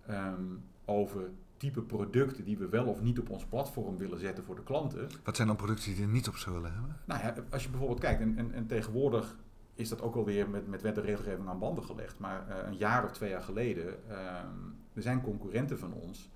ehm, 0.06 0.44
over 0.86 1.30
type 1.58 1.82
producten 1.82 2.44
die 2.44 2.58
we 2.58 2.70
wel 2.70 2.86
of 2.86 3.02
niet 3.02 3.20
op 3.20 3.30
ons 3.30 3.46
platform 3.46 3.98
willen 3.98 4.20
zetten 4.20 4.44
voor 4.44 4.56
de 4.56 4.64
klanten. 4.64 5.08
Wat 5.24 5.36
zijn 5.36 5.48
dan 5.48 5.58
producten 5.58 5.94
die 5.94 6.04
er 6.04 6.10
niet 6.10 6.28
op 6.28 6.36
zou 6.36 6.56
willen 6.56 6.74
hebben? 6.74 6.96
Nou 7.06 7.22
ja, 7.22 7.34
als 7.50 7.64
je 7.64 7.70
bijvoorbeeld 7.70 8.00
kijkt, 8.00 8.22
en, 8.22 8.38
en, 8.38 8.54
en 8.54 8.68
tegenwoordig 8.68 9.38
is 9.78 9.90
dat 9.90 10.02
ook 10.02 10.16
alweer 10.16 10.50
met, 10.50 10.68
met 10.68 10.82
wet 10.82 10.98
en 10.98 11.04
regelgeving 11.04 11.48
aan 11.48 11.60
banden 11.60 11.84
gelegd. 11.84 12.20
Maar 12.20 12.48
eh, 12.48 12.68
een 12.68 12.78
jaar 12.78 13.04
of 13.04 13.12
twee 13.12 13.30
jaar 13.30 13.42
geleden, 13.42 14.10
ehm, 14.10 14.48
er 14.94 15.02
zijn 15.02 15.22
concurrenten 15.22 15.80
van 15.80 15.94
ons 15.94 16.30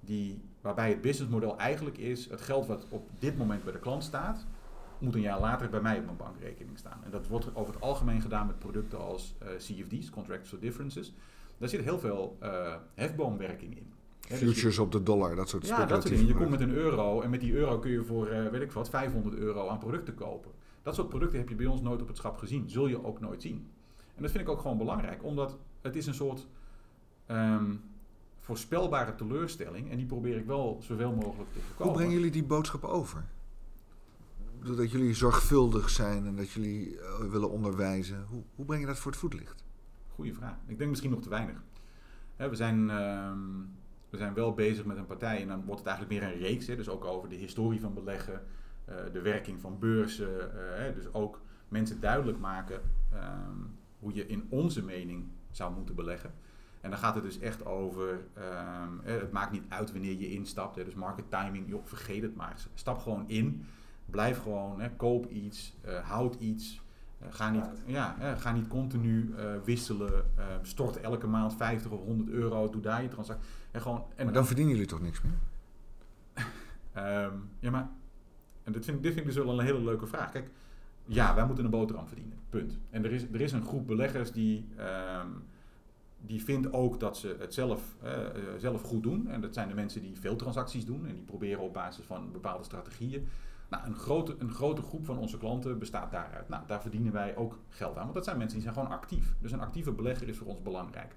die, 0.00 0.42
waarbij 0.60 0.88
het 0.88 1.00
businessmodel 1.00 1.58
eigenlijk 1.58 1.98
is, 1.98 2.28
het 2.30 2.40
geld 2.40 2.66
wat 2.66 2.86
op 2.88 3.08
dit 3.18 3.36
moment 3.36 3.64
bij 3.64 3.72
de 3.72 3.78
klant 3.78 4.04
staat, 4.04 4.46
moet 4.98 5.14
een 5.14 5.20
jaar 5.20 5.40
later 5.40 5.68
bij 5.68 5.80
mij 5.80 5.98
op 5.98 6.04
mijn 6.04 6.16
bankrekening 6.16 6.78
staan. 6.78 7.00
En 7.04 7.10
dat 7.10 7.26
wordt 7.26 7.54
over 7.54 7.74
het 7.74 7.82
algemeen 7.82 8.20
gedaan 8.20 8.46
met 8.46 8.58
producten 8.58 8.98
als 8.98 9.34
eh, 9.38 9.48
CFD's, 9.48 10.10
Contracts 10.10 10.48
for 10.48 10.58
Differences. 10.60 11.12
Daar 11.58 11.68
zit 11.68 11.84
heel 11.84 11.98
veel 11.98 12.36
eh, 12.40 12.74
hefboomwerking 12.94 13.76
in. 13.76 13.92
Dus 14.28 14.38
Futures 14.38 14.78
op 14.78 14.92
de 14.92 15.02
dollar, 15.02 15.36
dat 15.36 15.48
soort 15.48 15.66
ja, 15.66 15.86
dat 15.86 16.02
soort 16.02 16.14
dingen. 16.14 16.26
Je 16.26 16.34
komt 16.34 16.50
met 16.50 16.60
een 16.60 16.74
euro 16.74 17.20
en 17.20 17.30
met 17.30 17.40
die 17.40 17.52
euro 17.52 17.78
kun 17.78 17.90
je 17.90 18.04
voor, 18.04 18.28
weet 18.50 18.62
ik 18.62 18.72
wat, 18.72 18.88
500 18.88 19.34
euro 19.34 19.68
aan 19.68 19.78
producten 19.78 20.14
kopen. 20.14 20.50
Dat 20.88 20.96
soort 20.96 21.08
producten 21.08 21.38
heb 21.38 21.48
je 21.48 21.54
bij 21.54 21.66
ons 21.66 21.80
nooit 21.80 22.00
op 22.00 22.08
het 22.08 22.16
schap 22.16 22.38
gezien. 22.38 22.70
Zul 22.70 22.86
je 22.86 23.04
ook 23.04 23.20
nooit 23.20 23.42
zien. 23.42 23.70
En 24.14 24.22
dat 24.22 24.30
vind 24.30 24.42
ik 24.42 24.50
ook 24.50 24.60
gewoon 24.60 24.78
belangrijk, 24.78 25.24
omdat 25.24 25.58
het 25.80 25.96
is 25.96 26.06
een 26.06 26.14
soort 26.14 26.46
ehm, 27.26 27.74
voorspelbare 28.38 29.14
teleurstelling. 29.14 29.90
En 29.90 29.96
die 29.96 30.06
probeer 30.06 30.36
ik 30.36 30.46
wel 30.46 30.78
zoveel 30.80 31.12
mogelijk 31.12 31.52
te 31.52 31.58
voorkomen. 31.58 31.86
Hoe 31.86 31.92
brengen 31.92 32.12
jullie 32.12 32.30
die 32.30 32.44
boodschap 32.44 32.84
over? 32.84 33.24
Dat 34.76 34.90
jullie 34.90 35.14
zorgvuldig 35.14 35.90
zijn 35.90 36.26
en 36.26 36.36
dat 36.36 36.50
jullie 36.50 37.00
eh, 37.00 37.18
willen 37.18 37.50
onderwijzen. 37.50 38.24
Hoe, 38.28 38.42
hoe 38.54 38.64
breng 38.64 38.80
je 38.80 38.86
dat 38.86 38.98
voor 38.98 39.10
het 39.10 39.20
voetlicht? 39.20 39.64
Goeie 40.14 40.34
vraag. 40.34 40.56
Ik 40.66 40.78
denk 40.78 40.90
misschien 40.90 41.10
nog 41.10 41.22
te 41.22 41.28
weinig. 41.28 41.62
Hè, 42.36 42.48
we, 42.48 42.56
zijn, 42.56 42.90
ehm, 42.90 43.38
we 44.10 44.16
zijn 44.16 44.34
wel 44.34 44.54
bezig 44.54 44.84
met 44.84 44.96
een 44.96 45.06
partij 45.06 45.42
en 45.42 45.48
dan 45.48 45.64
wordt 45.64 45.80
het 45.80 45.88
eigenlijk 45.88 46.20
meer 46.20 46.32
een 46.32 46.38
reeks. 46.38 46.66
Hè, 46.66 46.76
dus 46.76 46.88
ook 46.88 47.04
over 47.04 47.28
de 47.28 47.36
historie 47.36 47.80
van 47.80 47.94
beleggen, 47.94 48.42
de 49.12 49.20
werking 49.20 49.60
van 49.60 49.78
beurzen. 49.78 50.52
eh, 50.52 50.78
hè, 50.78 50.94
dus 50.94 51.12
ook 51.12 51.40
mensen 51.68 52.00
duidelijk 52.00 52.38
maken 52.38 52.80
ehm, 53.12 53.58
hoe 53.98 54.14
je 54.14 54.26
in 54.26 54.46
onze 54.48 54.84
mening 54.84 55.26
zou 55.50 55.74
moeten 55.74 55.94
beleggen. 55.94 56.32
En 56.80 56.90
dan 56.90 56.98
gaat 56.98 57.14
het 57.14 57.24
dus 57.24 57.38
echt 57.38 57.64
over, 57.66 58.20
ehm, 58.34 58.92
hè, 59.02 59.12
het 59.12 59.32
maakt 59.32 59.52
niet 59.52 59.64
uit 59.68 59.92
wanneer 59.92 60.18
je 60.18 60.30
instapt. 60.30 60.76
Hè, 60.76 60.84
dus 60.84 60.94
market 60.94 61.30
timing, 61.30 61.68
joh, 61.68 61.84
vergeet 61.84 62.22
het 62.22 62.36
maar. 62.36 62.56
Stap 62.74 62.98
gewoon 62.98 63.28
in. 63.28 63.64
Blijf 64.06 64.42
gewoon, 64.42 64.80
hè, 64.80 64.90
koop 64.90 65.30
iets, 65.30 65.76
eh, 65.80 66.08
houd 66.08 66.34
iets. 66.34 66.82
Eh, 67.18 67.26
ga, 67.30 67.50
niet, 67.50 67.82
ja, 67.86 68.14
hè, 68.18 68.36
ga 68.36 68.52
niet 68.52 68.66
continu 68.66 69.34
eh, 69.36 69.44
wisselen. 69.64 70.24
eh, 70.36 70.44
stort 70.62 71.00
elke 71.00 71.26
maand 71.26 71.54
50 71.56 71.90
of 71.90 72.00
100 72.00 72.28
euro. 72.30 72.70
Doe 72.70 72.80
daar 72.80 73.02
je 73.02 73.08
transactie. 73.08 73.48
En 73.70 73.80
gewoon, 73.80 74.04
en 74.16 74.24
Maar 74.24 74.34
dan 74.34 74.46
verdienen 74.46 74.72
jullie 74.72 74.88
toch 74.88 75.00
niks 75.00 75.20
meer? 75.22 75.32
Ehm, 76.92 77.34
ja, 77.58 77.70
maar 77.70 77.88
en 78.68 78.74
dit 78.74 78.84
vind, 78.84 79.04
ik- 79.18 79.24
dus 79.24 79.34
wel 79.36 79.58
een 79.58 79.64
hele 79.64 79.80
leuke 79.84 80.06
vraag. 80.06 80.30
Kijk, 80.30 80.50
ja, 81.04 81.34
wij 81.34 81.46
moeten 81.46 81.64
een 81.64 81.70
boterham 81.70 82.06
verdienen. 82.06 82.38
Punt. 82.48 82.78
En 82.90 83.04
er 83.04 83.12
is, 83.12 83.22
er 83.32 83.40
is 83.40 83.52
een 83.52 83.64
groep 83.64 83.86
beleggers 83.86 84.32
die, 84.32 84.66
ehm, 84.76 85.26
die 86.20 86.44
vindt 86.44 86.72
ook 86.72 87.00
dat 87.00 87.16
ze 87.16 87.36
het 87.38 87.54
zelf, 87.54 87.96
eh, 88.02 88.24
eh, 88.26 88.30
zelf 88.58 88.82
goed 88.82 89.02
doen. 89.02 89.28
En 89.28 89.40
dat 89.40 89.54
zijn 89.54 89.68
de 89.68 89.74
mensen 89.74 90.00
die 90.02 90.18
veel 90.20 90.36
transacties 90.36 90.84
doen 90.84 91.06
en 91.06 91.14
die 91.14 91.22
proberen 91.24 91.60
op 91.60 91.72
basis 91.72 92.04
van 92.04 92.32
bepaalde 92.32 92.64
strategieën. 92.64 93.28
Nou, 93.70 93.86
een 93.86 93.94
grote, 93.94 94.34
een 94.38 94.50
grote 94.52 94.82
groep 94.82 95.04
van 95.04 95.18
onze 95.18 95.38
klanten 95.38 95.78
bestaat 95.78 96.10
daaruit. 96.10 96.48
Nou, 96.48 96.62
daar 96.66 96.80
verdienen 96.80 97.12
wij 97.12 97.36
ook 97.36 97.58
geld 97.68 97.96
aan. 97.96 98.02
Want 98.02 98.14
dat 98.14 98.24
zijn 98.24 98.38
mensen 98.38 98.54
die 98.58 98.68
zijn 98.68 98.78
gewoon 98.78 98.98
actief. 98.98 99.34
Dus 99.40 99.52
een 99.52 99.60
actieve 99.60 99.92
belegger 99.92 100.28
is 100.28 100.36
voor 100.36 100.46
ons 100.46 100.62
belangrijk. 100.62 101.14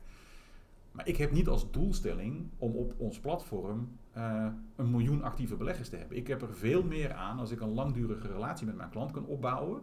Maar 0.92 1.08
ik 1.08 1.18
heb 1.18 1.32
niet 1.32 1.48
als 1.48 1.72
doelstelling 1.72 2.50
om 2.58 2.76
op 2.76 2.94
ons 2.98 3.20
platform 3.20 3.98
eh, 4.12 4.48
een 4.76 4.92
miljoen 4.92 5.24
actieve 5.24 5.56
beleggers 5.56 5.90
te 5.90 5.96
hebben. 5.96 6.18
Ik 6.18 6.28
heb 6.28 6.42
er 6.42 6.54
veel 6.54 6.84
meer 6.84 7.14
aan 7.14 7.40
als 7.40 7.52
ik 7.52 7.62
een 7.62 7.74
langdurige 7.74 8.28
relatie 8.28 8.66
met 8.66 8.76
mijn 8.76 8.90
klant 8.90 9.12
kan 9.12 9.26
opbouwen. 9.26 9.82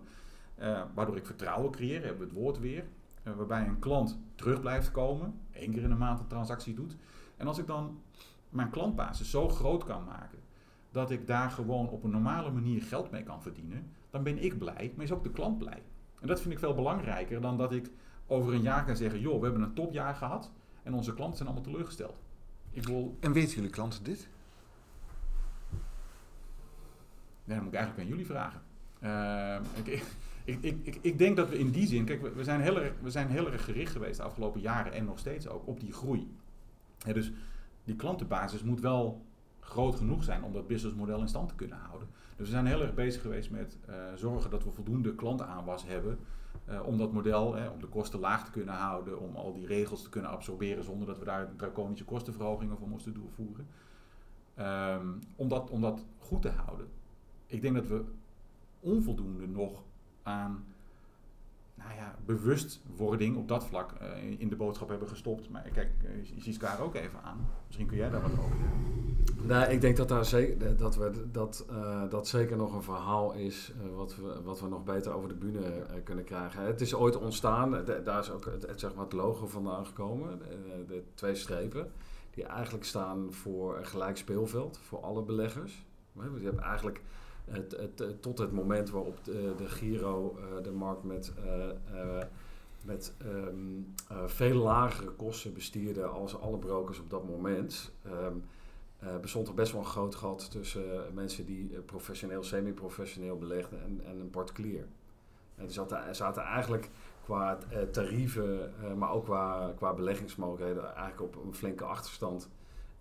eh, 0.54 0.82
waardoor 0.94 1.16
ik 1.16 1.26
vertrouwen 1.26 1.70
creëer, 1.70 2.00
hebben 2.02 2.18
we 2.18 2.24
het 2.24 2.34
woord 2.42 2.58
weer. 2.58 2.84
eh, 3.22 3.32
waarbij 3.36 3.66
een 3.66 3.78
klant 3.78 4.18
terug 4.34 4.60
blijft 4.60 4.90
komen, 4.90 5.34
één 5.52 5.72
keer 5.72 5.82
in 5.82 5.88
de 5.88 5.94
maand 5.94 6.20
een 6.20 6.26
transactie 6.26 6.74
doet. 6.74 6.96
En 7.36 7.46
als 7.46 7.58
ik 7.58 7.66
dan 7.66 8.00
mijn 8.48 8.70
klantbasis 8.70 9.30
zo 9.30 9.48
groot 9.48 9.84
kan 9.84 10.04
maken 10.04 10.38
dat 10.90 11.10
ik 11.10 11.26
daar 11.26 11.50
gewoon 11.50 11.88
op 11.88 12.04
een 12.04 12.10
normale 12.10 12.50
manier 12.50 12.82
geld 12.82 13.10
mee 13.10 13.22
kan 13.22 13.42
verdienen, 13.42 13.90
dan 14.10 14.22
ben 14.22 14.42
ik 14.44 14.58
blij, 14.58 14.92
maar 14.96 15.04
is 15.04 15.12
ook 15.12 15.22
de 15.24 15.30
klant 15.30 15.58
blij. 15.58 15.82
En 16.20 16.26
dat 16.26 16.40
vind 16.40 16.52
ik 16.52 16.58
veel 16.60 16.74
belangrijker 16.74 17.40
dan 17.40 17.56
dat 17.56 17.72
ik 17.72 17.90
over 18.26 18.54
een 18.54 18.62
jaar 18.62 18.84
kan 18.84 18.96
zeggen: 18.96 19.20
joh, 19.20 19.38
we 19.38 19.44
hebben 19.44 19.62
een 19.62 19.74
topjaar 19.74 20.14
gehad 20.14 20.52
en 20.88 20.94
onze 20.94 21.14
klanten 21.14 21.36
zijn 21.36 21.48
allemaal 21.48 21.66
teleurgesteld. 21.66 22.20
Ik 22.70 22.84
wil, 22.84 23.16
En 23.20 23.32
weten 23.32 23.54
jullie 23.54 23.70
klanten 23.70 24.04
dit? 24.04 24.28
Nee, 27.44 27.56
dat 27.56 27.64
moet 27.64 27.72
ik 27.72 27.78
eigenlijk 27.78 27.98
aan 27.98 28.16
jullie 28.16 28.26
vragen. 28.26 28.62
Ehm, 29.00 29.62
ik, 29.84 30.02
ik, 30.44 30.62
ik, 30.82 30.98
ik, 31.00 31.18
denk 31.18 31.36
dat 31.36 31.48
we 31.48 31.58
in 31.58 31.70
die 31.70 31.86
zin, 31.86 32.04
kijk, 32.04 32.22
we, 32.22 32.32
we, 32.32 32.44
zijn 32.44 32.60
heel 32.60 32.80
erg, 32.80 32.92
we 33.00 33.10
zijn 33.10 33.28
heel 33.28 33.52
erg 33.52 33.64
gericht 33.64 33.92
geweest 33.92 34.16
de 34.16 34.22
afgelopen 34.22 34.60
jaren 34.60 34.92
en 34.92 35.04
nog 35.04 35.18
steeds 35.18 35.48
ook 35.48 35.66
op 35.66 35.80
die 35.80 35.92
groei. 35.92 36.30
Dus 37.12 37.32
die 37.84 37.96
klantenbasis 37.96 38.62
moet 38.62 38.80
wel 38.80 39.24
groot 39.60 39.94
genoeg 39.94 40.24
zijn 40.24 40.42
om 40.42 40.52
dat 40.52 40.66
businessmodel 40.66 41.20
in 41.20 41.28
stand 41.28 41.48
te 41.48 41.54
kunnen 41.54 41.78
houden. 41.78 42.08
Dus 42.36 42.46
we 42.46 42.52
zijn 42.52 42.66
heel 42.66 42.82
erg 42.82 42.94
bezig 42.94 43.22
geweest 43.22 43.50
met 43.50 43.78
eh, 43.86 43.94
zorgen 44.14 44.50
dat 44.50 44.64
we 44.64 44.70
voldoende 44.70 45.14
klantenaanwas 45.14 45.84
hebben. 45.86 46.18
Eh, 46.68 46.86
om 46.86 46.98
dat 46.98 47.12
model, 47.12 47.56
eh, 47.56 47.72
om 47.72 47.80
de 47.80 47.86
kosten 47.86 48.20
laag 48.20 48.44
te 48.44 48.50
kunnen 48.50 48.74
houden, 48.74 49.20
om 49.20 49.36
al 49.36 49.52
die 49.52 49.66
regels 49.66 50.02
te 50.02 50.08
kunnen 50.08 50.30
absorberen 50.30 50.84
zonder 50.84 51.06
dat 51.06 51.18
we 51.18 51.24
daar 51.24 51.56
draconische 51.56 52.04
kostenverhogingen 52.04 52.78
voor 52.78 52.88
moesten 52.88 53.14
doorvoeren. 53.14 53.66
Ehm, 54.54 55.06
om, 55.36 55.48
dat, 55.48 55.70
om 55.70 55.80
dat 55.80 56.04
goed 56.18 56.42
te 56.42 56.48
houden 56.50 56.88
ik 57.48 57.62
denk 57.62 57.74
dat 57.74 57.86
we 57.86 58.04
onvoldoende 58.80 59.46
nog 59.46 59.82
aan 60.22 60.64
nou 61.74 61.94
ja, 61.94 62.14
bewustwording 62.24 63.36
op 63.36 63.48
dat 63.48 63.66
vlak 63.66 63.92
eh, 63.92 64.40
in 64.40 64.48
de 64.48 64.56
boodschap 64.56 64.88
hebben 64.88 65.08
gestopt. 65.08 65.48
Maar 65.50 65.62
kijk, 65.62 65.90
je 66.22 66.40
ziet 66.40 66.62
elkaar 66.62 66.80
ook 66.80 66.94
even 66.94 67.22
aan. 67.22 67.46
Misschien 67.66 67.86
kun 67.86 67.96
jij 67.96 68.10
daar 68.10 68.22
wat 68.22 68.32
over 68.32 68.56
zeggen. 68.56 68.97
Nou, 69.42 69.70
ik 69.70 69.80
denk 69.80 69.96
dat 69.96 70.08
daar 70.08 70.24
zeker, 70.24 70.76
dat, 70.76 70.96
we, 70.96 71.30
dat, 71.32 71.66
uh, 71.70 72.02
dat 72.10 72.28
zeker 72.28 72.56
nog 72.56 72.74
een 72.74 72.82
verhaal 72.82 73.32
is 73.32 73.72
uh, 73.76 73.96
wat, 73.96 74.16
we, 74.16 74.42
wat 74.42 74.60
we 74.60 74.68
nog 74.68 74.84
beter 74.84 75.12
over 75.12 75.28
de 75.28 75.34
bühne 75.34 75.58
uh, 75.58 75.84
kunnen 76.04 76.24
krijgen. 76.24 76.62
Het 76.62 76.80
is 76.80 76.94
ooit 76.94 77.16
ontstaan, 77.16 77.84
daar 78.04 78.20
is 78.20 78.30
ook 78.30 78.44
het, 78.44 78.80
zeg 78.80 78.94
maar 78.94 79.04
het 79.04 79.12
logo 79.12 79.46
vandaan 79.46 79.86
gekomen, 79.86 80.38
de, 80.38 80.84
de 80.86 81.02
twee 81.14 81.34
strepen, 81.34 81.90
die 82.34 82.44
eigenlijk 82.44 82.84
staan 82.84 83.32
voor 83.32 83.76
een 83.76 83.86
gelijk 83.86 84.16
speelveld 84.16 84.78
voor 84.78 85.00
alle 85.00 85.22
beleggers. 85.22 85.86
Je 86.12 86.44
hebt 86.44 86.60
eigenlijk 86.60 87.00
het, 87.50 88.22
tot 88.22 88.38
het 88.38 88.52
moment 88.52 88.90
waarop 88.90 89.24
de, 89.24 89.52
de 89.56 89.68
Giro 89.68 90.38
de 90.62 90.72
markt 90.72 91.04
met, 91.04 91.32
met 92.84 93.14
um, 93.22 93.94
veel 94.26 94.54
lagere 94.54 95.10
kosten 95.10 95.54
bestierde 95.54 96.04
als 96.04 96.40
alle 96.40 96.58
brokers 96.58 96.98
op 97.00 97.10
dat 97.10 97.28
moment, 97.28 97.92
um, 98.06 98.44
bestond 99.20 99.48
er 99.48 99.54
best 99.54 99.72
wel 99.72 99.80
een 99.80 99.86
groot 99.86 100.14
gat 100.14 100.50
tussen 100.50 101.14
mensen 101.14 101.46
die 101.46 101.68
professioneel, 101.86 102.42
semi-professioneel 102.42 103.38
belegden 103.38 103.82
en, 103.82 104.00
en 104.04 104.20
een 104.20 104.30
particulier. 104.30 104.86
En 105.54 105.64
er 105.64 106.14
zaten, 106.14 106.42
eigenlijk 106.42 106.90
qua 107.24 107.58
tarieven, 107.90 108.72
maar 108.96 109.10
ook 109.10 109.24
qua, 109.24 109.72
qua 109.76 109.94
beleggingsmogelijkheden 109.94 110.94
eigenlijk 110.94 111.22
op 111.22 111.44
een 111.44 111.54
flinke 111.54 111.84
achterstand 111.84 112.48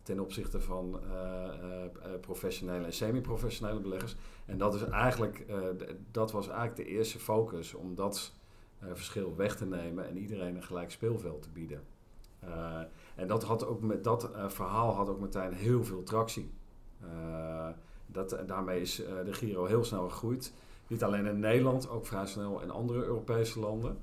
ten 0.07 0.19
opzichte 0.19 0.62
van 0.62 0.99
uh, 1.03 1.13
uh, 1.13 2.19
professionele 2.21 2.86
en 2.86 2.93
semi-professionele 2.93 3.79
beleggers. 3.79 4.15
En 4.45 4.57
dat, 4.57 4.75
is 4.75 4.83
eigenlijk, 4.83 5.45
uh, 5.49 5.55
dat 6.12 6.31
was 6.31 6.47
eigenlijk 6.47 6.75
de 6.75 6.86
eerste 6.86 7.19
focus 7.19 7.73
om 7.73 7.95
dat 7.95 8.33
verschil 8.93 9.36
weg 9.36 9.55
te 9.55 9.65
nemen 9.65 10.07
en 10.07 10.17
iedereen 10.17 10.55
een 10.55 10.63
gelijk 10.63 10.91
speelveld 10.91 11.41
te 11.41 11.49
bieden. 11.49 11.81
En 13.15 13.28
dat, 13.28 13.43
had 13.43 13.65
ook 13.65 13.82
met, 13.82 14.04
dat 14.04 14.30
verhaal 14.47 14.93
had 14.93 15.10
ook 15.10 15.19
meteen 15.19 15.54
heel 15.54 15.84
veel 15.84 16.04
tractie. 16.04 16.52
dat, 18.06 18.38
daarmee 18.47 18.82
is 18.82 18.95
de 19.26 19.34
Giro 19.34 19.65
heel 19.65 19.84
snel 19.84 20.10
gegroeid. 20.10 20.54
Niet 20.88 21.04
alleen 21.04 21.26
in 21.26 21.39
Nederland, 21.39 21.89
ook 21.89 22.06
vrij 22.06 22.26
snel 22.26 22.62
in 22.62 22.71
andere 22.71 23.04
Europese 23.04 23.60
landen. 23.60 23.97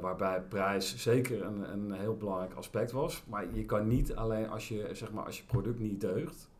Waarbij 0.00 0.42
prijs 0.42 0.96
zeker 0.96 1.42
een, 1.42 1.72
een 1.72 1.92
heel 1.92 2.16
belangrijk 2.16 2.54
aspect 2.54 2.92
was. 2.92 3.22
Maar 3.26 3.54
je 3.54 3.64
kan 3.64 3.88
niet 3.88 4.14
alleen 4.14 4.48
als 4.48 4.68
je, 4.68 4.88
zeg 4.92 5.12
maar, 5.12 5.24
als 5.24 5.38
je 5.38 5.44
product 5.44 5.78
niet 5.78 6.00
deugt 6.00 6.50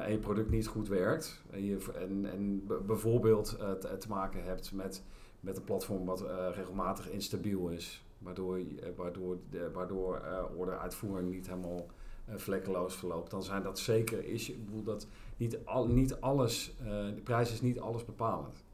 en 0.00 0.12
je 0.12 0.18
product 0.18 0.50
niet 0.50 0.66
goed 0.66 0.88
werkt. 0.88 1.42
En, 1.50 1.64
je, 1.64 1.78
en, 1.94 2.26
en 2.30 2.66
bijvoorbeeld 2.86 3.58
te, 3.80 3.96
te, 3.98 4.08
maken 4.08 4.44
hebt 4.44 4.72
met, 4.72 5.02
met 5.40 5.56
een 5.56 5.64
platform 5.64 6.04
wat 6.04 6.24
regelmatig 6.54 7.10
instabiel 7.10 7.68
is. 7.68 8.04
Waardoor, 8.20 8.56
eh, 8.56 8.64
waardoor, 8.96 9.38
de, 9.50 9.70
waardoor 9.70 10.16
eh 10.16 10.44
orderuitvoering 10.56 11.30
niet 11.30 11.46
helemaal 11.46 11.86
eh, 12.24 12.34
vlekkeloos 12.36 12.96
verloopt, 12.96 13.30
dan 13.30 13.42
zijn 13.42 13.62
dat 13.62 13.78
zeker 13.78 14.24
is. 14.24 14.50
Ik 14.50 14.64
bedoel 14.64 14.82
dat 14.82 15.06
niet, 15.36 15.58
al, 15.64 15.86
niet 15.86 16.20
alles, 16.20 16.74
de 17.14 17.20
prijs 17.24 17.52
is 17.52 17.60
niet 17.60 17.80
alles 17.80 18.04
bepalend. 18.04 18.64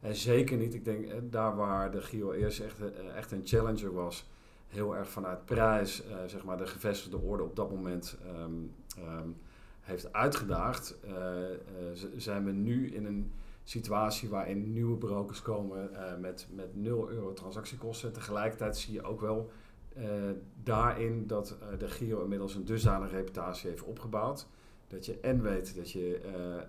En 0.00 0.14
zeker 0.14 0.56
niet, 0.56 0.74
ik 0.74 0.84
denk, 0.84 1.32
daar 1.32 1.56
waar 1.56 1.90
de 1.90 2.02
Giro 2.02 2.32
eerst 2.32 2.60
echt, 2.60 2.78
echt 3.14 3.32
een 3.32 3.40
challenger 3.44 3.92
was, 3.92 4.30
heel 4.66 4.96
erg 4.96 5.08
vanuit 5.08 5.44
prijs, 5.44 6.02
zeg 6.26 6.44
maar, 6.44 6.56
de 6.56 6.66
gevestigde 6.66 7.18
orde 7.18 7.42
op 7.42 7.56
dat 7.56 7.70
moment 7.70 8.16
ehm, 8.24 8.52
ehm, 9.06 9.28
heeft 9.80 10.12
uitgedaagd, 10.12 10.98
zijn 12.16 12.44
we 12.44 12.50
nu 12.50 12.94
in 12.94 13.04
een 13.04 13.32
situatie 13.64 14.28
waarin 14.28 14.72
nieuwe 14.72 14.96
brokers 14.96 15.42
komen 15.42 15.94
eh, 15.94 16.16
met, 16.18 16.46
met 16.54 16.76
0 16.76 17.10
euro 17.10 17.32
transactiekosten. 17.32 18.12
Tegelijkertijd 18.12 18.76
zie 18.76 18.92
je 18.92 19.02
ook 19.02 19.20
wel 19.20 19.50
eh, 19.94 20.04
daarin 20.62 21.26
dat 21.26 21.56
eh, 21.60 21.78
de 21.78 21.88
Giro 21.88 22.22
inmiddels 22.22 22.54
een 22.54 22.64
dusdanige 22.64 23.16
reputatie 23.16 23.70
heeft 23.70 23.82
opgebouwd. 23.82 24.46
Dat 24.88 25.06
je 25.06 25.20
en 25.20 25.42
weet 25.42 25.74
dat 25.76 25.90
je, 25.90 26.20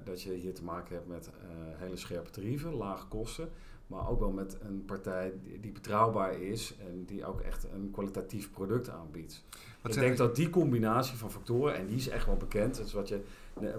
dat 0.04 0.22
je 0.22 0.34
hier 0.34 0.54
te 0.54 0.64
maken 0.64 0.96
hebt 0.96 1.08
met 1.08 1.30
hele 1.76 1.96
scherpe 1.96 2.30
tarieven, 2.30 2.74
lage 2.74 3.08
kosten. 3.08 3.50
Maar 3.88 4.10
ook 4.10 4.20
wel 4.20 4.32
met 4.32 4.58
een 4.62 4.86
partij 4.86 5.34
die, 5.44 5.60
die 5.60 5.72
betrouwbaar 5.72 6.42
is 6.42 6.76
en 6.90 7.06
die 7.06 7.26
ook 7.26 7.42
echt 7.42 7.68
een 7.74 7.92
kwalitatief 7.92 8.52
product 8.52 8.90
aanbiedt. 8.90 9.44
Wat 9.82 9.96
ik 9.96 10.00
denk 10.00 10.18
dat 10.18 10.36
die 10.36 10.50
combinatie 10.50 11.18
van 11.18 11.32
factoren, 11.32 11.76
en 11.76 11.88
die 11.88 11.96
is 11.96 12.08
echt 12.08 12.26
wel 12.26 12.38
bekend, 12.38 12.78
dat 12.78 12.86
is 12.86 12.94
wat, 12.94 13.08
je, 13.08 13.22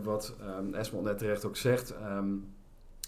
wat 0.02 0.34
ehm 0.40 0.74
Esmond 0.74 1.04
net 1.04 1.18
terecht 1.18 1.44
ook 1.44 1.56
zegt. 1.56 1.90
ehm, 1.90 2.34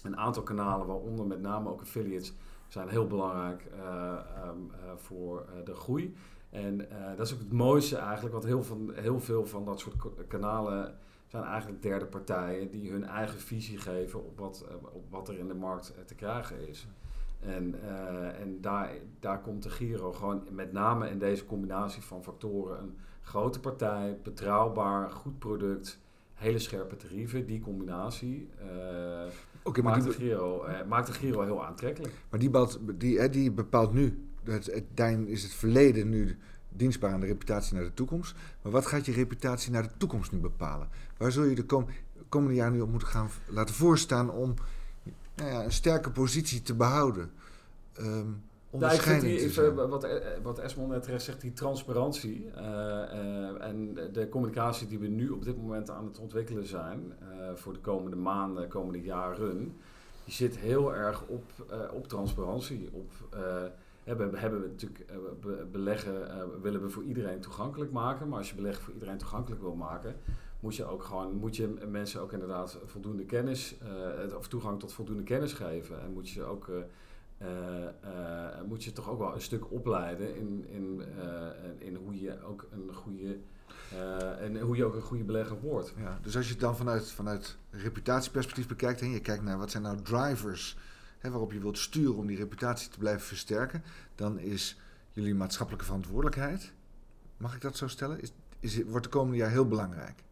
een 0.05 0.17
aantal 0.17 0.43
kanalen, 0.43 0.87
waaronder 0.87 1.25
met 1.25 1.41
name 1.41 1.69
ook 1.69 1.81
affiliates, 1.81 2.33
zijn 2.67 2.89
heel 2.89 3.07
belangrijk 3.07 3.65
eh, 3.65 4.13
ehm, 4.13 4.57
eh, 4.71 4.91
voor 4.95 5.39
eh, 5.39 5.65
de 5.65 5.75
groei. 5.75 6.15
En 6.49 6.77
dat 7.17 7.25
is 7.27 7.33
ook 7.33 7.39
het 7.39 7.51
mooiste 7.51 7.97
eigenlijk, 7.97 8.33
want 8.33 8.45
heel, 8.45 8.63
van, 8.63 8.91
heel 8.93 9.19
veel 9.19 9.45
van 9.45 9.65
dat 9.65 9.79
soort 9.79 9.95
kanalen 10.27 10.97
zijn 11.27 11.43
eigenlijk 11.43 11.81
derde 11.81 12.05
partijen 12.05 12.71
die 12.71 12.91
hun 12.91 13.03
eigen 13.03 13.39
visie 13.39 13.77
geven 13.77 14.25
op 14.25 14.37
wat, 14.39 14.65
op 14.91 15.03
wat 15.09 15.29
er 15.29 15.37
in 15.37 15.47
de 15.47 15.53
markt 15.53 15.93
te 16.05 16.15
krijgen 16.15 16.67
is. 16.67 16.87
En, 17.39 17.75
en 18.39 18.61
daar, 18.61 18.91
daar 19.19 19.41
komt 19.41 19.63
de 19.63 19.69
Giro 19.69 20.11
gewoon 20.13 20.43
met 20.51 20.71
name 20.71 21.09
in 21.09 21.19
deze 21.19 21.45
combinatie 21.45 22.01
van 22.01 22.23
factoren 22.23 22.79
een 22.79 22.97
grote 23.21 23.59
partij, 23.59 24.19
betrouwbaar, 24.23 25.11
goed 25.11 25.39
product, 25.39 25.99
hele 26.35 26.59
scherpe 26.59 26.95
tarieven. 26.95 27.45
Die 27.45 27.59
combinatie 27.61 28.49
eh, 28.59 29.83
maakt, 29.83 30.03
die, 30.03 30.11
de 30.11 30.17
Giro, 30.17 30.63
eh, 30.63 30.87
maakt 30.87 31.07
de 31.07 31.13
Giro 31.13 31.41
heel 31.41 31.65
aantrekkelijk. 31.65 32.13
maar 32.29 32.39
die, 32.39 32.49
bepaalt, 32.49 32.79
die, 32.99 33.19
hè, 33.19 33.29
die 33.29 33.51
bepaalt 33.51 33.93
nu, 33.93 34.25
het, 34.43 34.65
het, 34.65 35.27
is 35.27 35.43
het 35.43 35.53
verleden 35.53 36.09
nu 36.09 36.37
dienstbaar 36.69 37.13
aan 37.13 37.19
de 37.19 37.25
reputatie 37.25 37.75
naar 37.75 37.83
de 37.83 37.93
toekomst. 37.93 38.35
Maar 38.61 38.71
wat 38.71 38.85
gaat 38.85 39.05
je 39.05 39.11
reputatie 39.11 39.71
naar 39.71 39.83
de 39.83 39.97
toekomst 39.97 40.31
nu 40.31 40.37
bepalen? 40.37 40.89
Waar 41.17 41.31
zul 41.31 41.43
je 41.43 41.55
de 41.55 41.65
kom- 41.65 41.87
komende 42.29 42.55
jaren 42.55 42.73
nu 42.73 42.81
op 42.81 42.89
moeten 42.89 43.07
gaan 43.07 43.29
laten 43.47 43.75
voorstaan 43.75 44.29
om 44.29 44.53
nou 45.35 45.49
ja, 45.49 45.63
een 45.63 45.71
sterke 45.71 46.11
positie 46.11 46.61
te 46.61 46.75
behouden? 46.75 47.31
Nou, 48.79 49.19
die, 49.19 49.37
te 49.39 49.49
zijn. 49.49 49.79
eh, 49.79 49.89
wat, 49.89 50.03
eh, 50.03 50.17
wat 50.43 50.59
Esmond 50.59 50.89
net 50.89 51.03
terecht 51.03 51.23
zegt, 51.23 51.41
die 51.41 51.53
transparantie 51.53 52.49
eh, 52.55 53.61
en 53.67 53.93
de 54.13 54.29
communicatie 54.29 54.87
die 54.87 54.99
we 54.99 55.07
nu 55.07 55.29
op 55.29 55.43
dit 55.43 55.57
moment 55.57 55.89
aan 55.89 56.05
het 56.05 56.19
ontwikkelen 56.19 56.65
zijn 56.65 57.13
voor 57.53 57.73
de 57.73 57.79
komende 57.79 58.15
maanden, 58.15 58.67
komende 58.67 59.01
jaren, 59.01 59.57
die 60.23 60.33
zit 60.33 60.57
heel 60.57 60.95
erg 60.95 61.23
op, 61.27 61.43
op 61.93 62.07
transparantie. 62.07 62.89
Op, 62.91 63.11
hebben, 64.03 64.35
hebben 64.35 64.61
we 64.61 64.67
natuurlijk 64.67 65.05
be- 65.41 65.65
beleggen 65.71 66.13
willen 66.61 66.81
we 66.81 66.89
voor 66.89 67.03
iedereen 67.03 67.39
toegankelijk 67.39 67.91
maken, 67.91 68.27
maar 68.29 68.37
als 68.37 68.49
je 68.49 68.55
beleggen 68.55 68.83
voor 68.83 68.93
iedereen 68.93 69.17
toegankelijk 69.17 69.61
wil 69.61 69.75
maken, 69.75 70.15
moet 70.59 70.75
je 70.75 70.85
ook 70.85 71.03
gewoon 71.03 71.35
moet 71.35 71.55
je 71.55 71.67
mensen 71.89 72.21
ook 72.21 72.31
inderdaad 72.31 72.77
voldoende 72.85 73.23
kennis 73.25 73.75
of 74.37 74.47
toegang 74.47 74.79
tot 74.79 74.93
voldoende 74.93 75.23
kennis 75.23 75.53
geven 75.53 76.01
en 76.01 76.11
moet 76.13 76.29
je 76.29 76.43
ook 76.43 76.69
eh, 77.37 78.61
moet 78.67 78.83
je 78.83 78.91
toch 78.91 79.09
ook 79.09 79.19
wel 79.19 79.33
een 79.33 79.41
stuk 79.41 79.71
opleiden 79.71 80.35
in, 80.35 80.65
in, 80.67 81.03
eh, 81.21 81.87
in 81.87 81.95
hoe 81.95 82.21
je 82.21 82.43
ook 82.43 82.67
een 82.71 82.93
goede 82.93 83.37
en 84.39 84.59
hoe 84.59 84.75
je 84.75 84.85
ook 84.85 84.95
een 84.95 85.01
goede 85.01 85.23
belegger 85.23 85.59
wordt. 85.61 85.93
Ja, 85.97 86.19
dus 86.21 86.35
als 86.35 86.45
je 86.45 86.51
het 86.51 86.61
dan 86.61 86.77
vanuit, 86.77 87.11
vanuit 87.11 87.57
reputatieperspectief 87.69 88.67
bekijkt 88.67 89.01
en 89.01 89.09
je 89.09 89.19
kijkt 89.19 89.43
naar 89.43 89.57
wat 89.57 89.71
zijn 89.71 89.83
nou 89.83 90.01
drivers 90.01 90.77
hè, 91.19 91.29
waarop 91.29 91.51
je 91.51 91.59
wilt 91.59 91.77
sturen 91.77 92.15
om 92.15 92.27
die 92.27 92.37
reputatie 92.37 92.89
te 92.89 92.97
blijven 92.97 93.27
versterken, 93.27 93.83
dan 94.15 94.39
is 94.39 94.79
jullie 95.11 95.35
maatschappelijke 95.35 95.85
verantwoordelijkheid, 95.85 96.73
mag 97.37 97.55
ik 97.55 97.61
dat 97.61 97.77
zo 97.77 97.87
stellen, 97.87 98.21
is, 98.21 98.31
is, 98.59 98.83
wordt 98.83 99.05
de 99.05 99.11
komende 99.11 99.37
jaar 99.37 99.49
heel 99.49 99.67
belangrijk. 99.67 100.23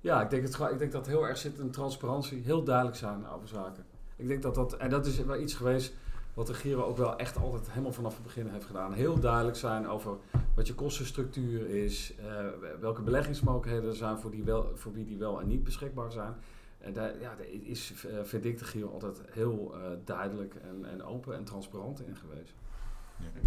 Ja, 0.00 0.22
ik 0.22 0.30
denk, 0.30 0.42
het, 0.42 0.58
ik 0.72 0.78
denk 0.78 0.92
dat 0.92 1.06
heel 1.06 1.26
erg 1.26 1.38
zit 1.38 1.58
in 1.58 1.70
transparantie, 1.70 2.42
heel 2.42 2.64
duidelijk 2.64 2.96
zijn 2.96 3.26
over 3.26 3.48
zaken. 3.48 3.84
Ik 4.16 4.28
denk 4.28 4.42
dat 4.42 4.54
dat, 4.54 4.76
en 4.76 4.90
dat 4.90 5.06
is 5.06 5.18
wel 5.18 5.40
iets 5.40 5.54
geweest 5.54 5.94
wat 6.34 6.46
de 6.46 6.54
Giro 6.54 6.82
ook 6.82 6.96
wel 6.96 7.16
echt 7.18 7.36
altijd 7.36 7.70
helemaal 7.70 7.92
vanaf 7.92 8.14
het 8.14 8.22
begin 8.22 8.46
heeft 8.46 8.64
gedaan. 8.64 8.92
Heel 8.92 9.20
duidelijk 9.20 9.56
zijn 9.56 9.88
over 9.88 10.16
wat 10.54 10.66
je 10.66 10.74
kostenstructuur 10.74 11.68
is, 11.68 12.14
eh, 12.16 12.46
welke 12.80 13.02
beleggingsmogelijkheden 13.02 13.88
er 13.88 13.96
zijn 13.96 14.18
voor, 14.18 14.30
die 14.30 14.42
wel, 14.42 14.72
voor 14.74 14.92
wie 14.92 15.04
die 15.04 15.18
wel 15.18 15.40
en 15.40 15.46
niet 15.46 15.64
beschikbaar 15.64 16.12
zijn. 16.12 16.34
En 16.78 16.92
daar, 16.92 17.20
ja, 17.20 17.34
is, 17.62 18.06
eh, 18.06 18.22
vind 18.22 18.44
ik 18.44 18.58
de 18.58 18.64
Giro 18.64 18.88
altijd 18.92 19.22
heel 19.30 19.74
eh, 19.74 19.90
duidelijk 20.04 20.54
en, 20.54 20.84
en 20.84 21.02
open 21.02 21.36
en 21.36 21.44
transparant 21.44 22.06
in 22.06 22.16
geweest. 22.16 22.54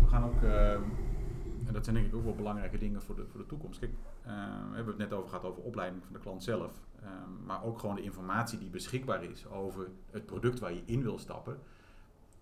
We 0.02 0.08
gaan 0.08 0.24
ook, 0.24 0.42
en 1.68 1.74
dat 1.74 1.84
zijn 1.84 1.96
denk 1.96 2.08
ik 2.08 2.16
ook 2.16 2.24
wel 2.24 2.36
belangrijke 2.36 2.78
dingen 2.78 3.02
voor 3.02 3.16
de, 3.16 3.26
voor 3.28 3.40
de 3.40 3.46
toekomst. 3.46 3.80
Kijk, 3.80 3.92
we 4.22 4.30
hebben 4.76 4.88
het 4.88 4.98
net 4.98 5.14
over 5.14 5.30
gehad 5.30 5.46
over 5.46 5.64
opleiding 5.64 6.04
van 6.04 6.14
de 6.14 6.20
klant 6.20 6.44
zelf. 6.44 6.72
ehm, 7.02 7.46
maar 7.46 7.64
ook 7.64 7.80
gewoon 7.80 7.96
de 7.96 8.02
informatie 8.02 8.60
die 8.60 8.70
beschikbaar 8.70 9.24
is 9.24 9.48
over 9.48 9.88
het 10.12 10.26
product 10.26 10.60
waar 10.60 10.74
je 10.74 10.82
in 10.86 11.04
wil 11.04 11.20
stappen. 11.20 11.58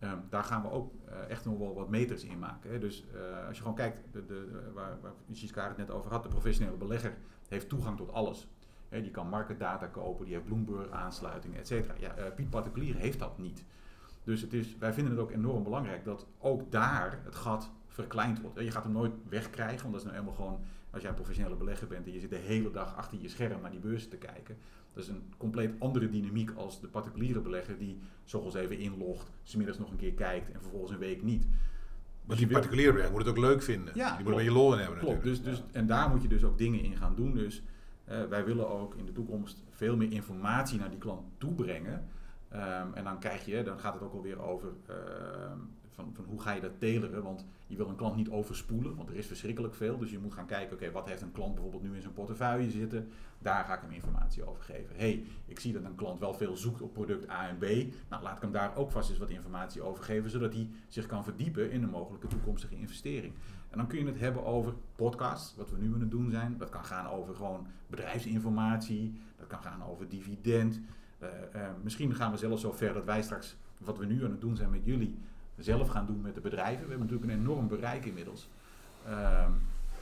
Ehm, 0.04 0.18
daar 0.30 0.44
gaan 0.44 0.62
we 0.62 0.72
ook 0.72 0.92
eh, 1.06 1.30
echt 1.30 1.46
nog 1.46 1.58
wel 1.58 1.74
wat 1.74 1.90
meters 1.90 2.24
in 2.24 2.40
maken. 2.40 2.72
Hè. 2.72 2.80
Dus 2.80 3.06
eh, 3.14 3.48
als 3.48 3.56
je 3.56 3.62
gewoon 3.62 3.78
kijkt, 3.78 4.00
de, 4.12 4.26
de, 4.26 4.72
waar, 4.74 4.98
waar 5.02 5.12
Siska 5.32 5.68
het 5.68 5.78
net 5.78 5.92
over 5.92 6.12
had, 6.12 6.24
de 6.24 6.30
professionele 6.30 6.78
belegger 6.78 7.14
heeft 7.48 7.70
toegang 7.70 7.98
tot 7.98 8.14
alles. 8.14 8.48
Hè, 8.90 9.02
die 9.02 9.12
kan 9.12 9.30
marketdata 9.30 9.86
kopen, 9.86 10.26
die 10.26 10.34
heeft 10.34 10.46
Bloomberg 10.46 10.90
aansluiting, 10.90 11.58
et 11.58 11.68
cetera. 11.68 11.94
Ja, 12.00 12.16
eh, 12.16 12.34
Piet 12.36 12.50
Particulier 12.50 12.96
heeft 12.96 13.20
dat 13.20 13.38
niet. 13.38 13.64
Dus 14.24 14.42
het 14.42 14.54
is, 14.54 14.78
wij 14.78 14.94
vinden 14.94 15.14
het 15.14 15.22
ook 15.22 15.32
enorm 15.32 15.64
belangrijk 15.64 16.06
dat 16.06 16.28
ook 16.40 16.72
daar 16.72 17.20
het 17.24 17.36
gat 17.36 17.72
verkleind 17.88 18.42
wordt. 18.42 18.60
Je 18.60 18.72
gaat 18.72 18.84
hem 18.84 18.94
nooit 18.94 19.14
wegkrijgen, 19.30 19.82
want 19.82 19.92
dat 19.92 20.02
is 20.02 20.12
nou 20.12 20.14
helemaal 20.16 20.36
gewoon, 20.36 20.60
als 20.94 21.02
jij 21.02 21.10
een 21.12 21.16
professionele 21.18 21.56
belegger 21.56 21.88
bent 21.88 22.06
en 22.06 22.14
je 22.14 22.20
zit 22.20 22.30
de 22.30 22.36
hele 22.36 22.72
dag 22.72 22.96
achter 22.96 23.18
je 23.22 23.28
scherm 23.30 23.62
naar 23.62 23.72
die 23.72 23.80
beurzen 23.80 24.10
te 24.10 24.18
kijken. 24.18 24.58
Dat 24.94 25.04
is 25.04 25.10
een 25.10 25.24
compleet 25.38 25.72
andere 25.80 26.10
dynamiek 26.10 26.52
als 26.56 26.82
de 26.82 26.88
particuliere 26.88 27.40
belegger 27.40 27.78
die 27.78 27.98
s'ochtends 28.24 28.56
even 28.56 28.78
inlogt, 28.78 29.32
smiddags 29.44 29.78
nog 29.80 29.92
een 29.92 29.98
keer 29.98 30.14
kijkt 30.14 30.52
en 30.52 30.62
vervolgens 30.62 30.92
een 30.92 30.98
week 30.98 31.24
niet. 31.24 31.46
Maar 31.46 32.36
je 32.36 32.36
die 32.36 32.46
wil- 32.48 32.56
particuliere 32.56 32.92
belegger 32.92 33.16
moet 33.16 33.26
het 33.26 33.38
ook 33.38 33.44
leuk 33.44 33.62
vinden. 33.62 33.94
Ja, 33.96 34.08
die 34.16 34.18
moet 34.18 34.34
er 34.34 34.40
een 34.40 34.46
beetje 34.46 34.60
lol 34.60 34.74
in 34.74 34.80
hebben 34.80 34.98
Klopt, 35.00 35.16
natuurlijk. 35.16 35.46
dus, 35.46 35.58
dus, 35.58 35.64
en 35.72 35.86
daar 35.88 36.10
moet 36.10 36.22
je 36.22 36.28
dus 36.28 36.44
ook 36.44 36.58
dingen 36.58 36.82
in 36.84 36.98
gaan 36.98 37.16
doen. 37.16 37.34
Dus 37.34 37.64
eh, 38.06 38.24
wij 38.26 38.46
willen 38.46 38.70
ook 38.70 38.96
in 38.96 39.06
de 39.06 39.12
toekomst 39.12 39.64
veel 39.70 39.96
meer 39.98 40.12
informatie 40.12 40.80
naar 40.80 40.90
die 40.90 41.00
klant 41.00 41.22
toebrengen. 41.38 42.08
Ehm, 42.50 42.88
en 42.94 43.04
dan 43.04 43.20
krijg 43.20 43.46
je, 43.46 43.64
dan 43.64 43.80
gaat 43.80 43.94
het 43.94 44.04
ook 44.04 44.14
alweer 44.14 44.40
over 44.42 44.70
ehm, 44.88 45.58
van, 45.94 46.12
van 46.14 46.26
hoe 46.26 46.42
ga 46.42 46.52
je 46.52 46.62
dat 46.62 46.80
teleren. 46.80 47.24
Want 47.24 47.46
je 47.68 47.76
wil 47.76 47.88
een 47.88 47.96
klant 47.96 48.16
niet 48.16 48.30
overspoelen, 48.30 48.96
want 48.96 49.10
er 49.10 49.16
is 49.16 49.28
verschrikkelijk 49.28 49.76
veel. 49.76 49.98
Dus 49.98 50.12
je 50.12 50.20
moet 50.20 50.34
gaan 50.34 50.46
kijken, 50.46 50.76
oké, 50.76 50.92
wat 50.92 51.08
heeft 51.08 51.22
een 51.22 51.32
klant 51.32 51.54
bijvoorbeeld 51.54 51.84
nu 51.84 51.96
in 51.96 52.02
zijn 52.02 52.14
portefeuille 52.14 52.72
zitten. 52.72 53.08
Daar 53.40 53.66
ga 53.66 53.74
ik 53.74 53.82
hem 53.82 53.92
informatie 53.92 54.48
over 54.48 54.64
geven. 54.64 54.96
hey, 54.96 55.24
ik 55.46 55.60
zie 55.60 55.74
dat 55.74 55.84
een 55.84 55.96
klant 55.96 56.20
wel 56.20 56.34
veel 56.34 56.56
zoekt 56.58 56.82
op 56.82 56.94
product 56.94 57.30
A 57.30 57.48
en 57.48 57.58
B. 57.58 57.94
Nou, 58.10 58.24
laat 58.24 58.36
ik 58.36 58.42
hem 58.42 58.52
daar 58.52 58.76
ook 58.76 58.92
vast 58.92 59.10
eens 59.10 59.20
wat 59.20 59.30
informatie 59.30 59.82
over 59.82 60.04
geven, 60.04 60.30
zodat 60.30 60.54
hij 60.54 60.70
zich 60.88 61.06
kan 61.06 61.24
verdiepen 61.24 61.72
in 61.72 61.84
een 61.84 61.90
mogelijke 61.90 62.28
toekomstige 62.28 62.76
investering. 62.76 63.34
En 63.70 63.78
dan 63.78 63.88
kun 63.88 64.00
je 64.00 64.06
het 64.06 64.20
hebben 64.20 64.46
over 64.46 64.74
podcasts, 64.96 65.56
wat 65.56 65.70
we 65.70 65.78
nu 65.78 65.94
aan 65.94 66.00
het 66.00 66.12
doen 66.12 66.30
zijn. 66.30 66.58
Dat 66.58 66.70
kan 66.70 66.86
gaan 66.86 67.08
over 67.08 67.36
gewoon 67.36 67.68
bedrijfsinformatie. 67.88 69.14
Dat 69.38 69.48
kan 69.48 69.62
gaan 69.62 69.84
over 69.84 70.10
dividend. 70.10 70.80
Eh, 71.20 71.30
eh, 71.54 71.70
misschien 71.84 72.16
gaan 72.16 72.32
we 72.32 72.38
zelfs 72.38 72.62
zo 72.62 72.72
ver 72.72 72.94
dat 72.94 73.06
wij 73.06 73.22
straks, 73.22 73.56
wat 73.78 73.98
we 73.98 74.06
nu 74.06 74.24
aan 74.26 74.32
het 74.32 74.42
doen 74.42 74.56
zijn 74.56 74.70
met 74.70 74.86
jullie, 74.86 75.18
zelf 75.58 75.88
gaan 75.88 76.06
doen 76.06 76.22
met 76.22 76.36
de 76.36 76.42
bedrijven. 76.42 76.84
We 76.84 76.90
hebben 76.90 77.08
natuurlijk 77.08 77.32
een 77.32 77.40
enorm 77.40 77.68
bereik 77.68 78.06
inmiddels. 78.06 78.50
Ehm, 79.08 79.52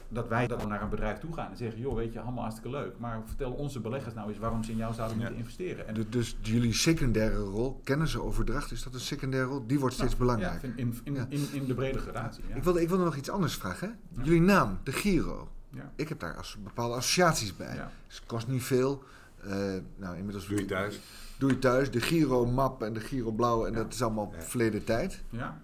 dat 0.08 0.28
wij 0.28 0.46
dan 0.46 0.68
naar 0.68 0.82
een 0.82 0.88
bedrijf 0.88 1.18
toe 1.18 1.32
gaan 1.34 1.50
en 1.50 1.56
zeggen, 1.56 1.80
joh, 1.80 1.94
weet 1.94 2.12
je, 2.12 2.20
allemaal 2.20 2.42
hartstikke 2.42 2.70
leuk. 2.76 2.98
Maar 2.98 3.20
vertel 3.26 3.52
onze 3.52 3.80
beleggers 3.80 4.14
nou 4.14 4.28
eens 4.28 4.38
waarom 4.38 4.64
ze 4.64 4.70
in 4.70 4.76
jou 4.76 4.94
zouden 4.94 5.16
Ja. 5.16 5.22
moeten 5.22 5.40
investeren. 5.40 5.86
En 5.88 5.94
Dus, 5.94 6.04
dus 6.10 6.36
jullie 6.42 6.72
secundaire 6.72 7.38
rol, 7.38 7.80
kennissenoverdracht, 7.84 8.70
is 8.72 8.82
dat 8.82 8.94
een 8.94 9.00
secundaire 9.00 9.48
rol? 9.48 9.66
Die 9.66 9.78
wordt 9.80 9.94
steeds 9.94 10.12
Ja, 10.12 10.18
belangrijker. 10.18 10.68
in, 10.68 10.76
in, 10.76 10.98
in, 11.04 11.14
Ja. 11.14 11.26
in, 11.28 11.48
in 11.52 11.64
de 11.66 11.74
brede 11.74 11.98
gradatie. 11.98 12.44
Ja. 12.48 12.54
Ik, 12.54 12.62
wilde, 12.62 12.82
ik 12.82 12.88
wilde 12.88 13.04
nog 13.04 13.16
iets 13.16 13.30
anders 13.30 13.54
vragen. 13.54 13.88
Hè? 13.88 13.94
Ja. 14.20 14.24
Jullie 14.24 14.40
naam, 14.40 14.78
de 14.82 14.92
Giro. 14.92 15.48
Ja. 15.70 15.92
Ik 15.96 16.08
heb 16.08 16.20
daar 16.20 16.36
als 16.36 16.56
bepaalde 16.62 16.94
associaties 16.94 17.56
bij. 17.56 17.74
Ja. 17.74 17.90
Dus 18.06 18.16
het 18.16 18.26
kost 18.26 18.46
niet 18.48 18.62
veel. 18.62 19.02
Eh, 19.44 19.50
nou, 19.96 20.16
inmiddels 20.16 20.46
Doe 20.46 20.58
je 20.58 20.64
thuis. 20.64 21.00
Doe 21.42 21.50
je 21.50 21.58
thuis. 21.58 21.90
De 21.90 22.00
Giro 22.00 22.46
map 22.46 22.82
en 22.82 22.92
de 22.92 23.00
Giro 23.00 23.30
blauw 23.30 23.66
en 23.66 23.72
Ja. 23.72 23.78
dat 23.82 23.92
is 23.92 24.02
allemaal 24.02 24.30
Ja. 24.32 24.40
verleden 24.42 24.84
tijd. 24.84 25.22
Ja. 25.30 25.60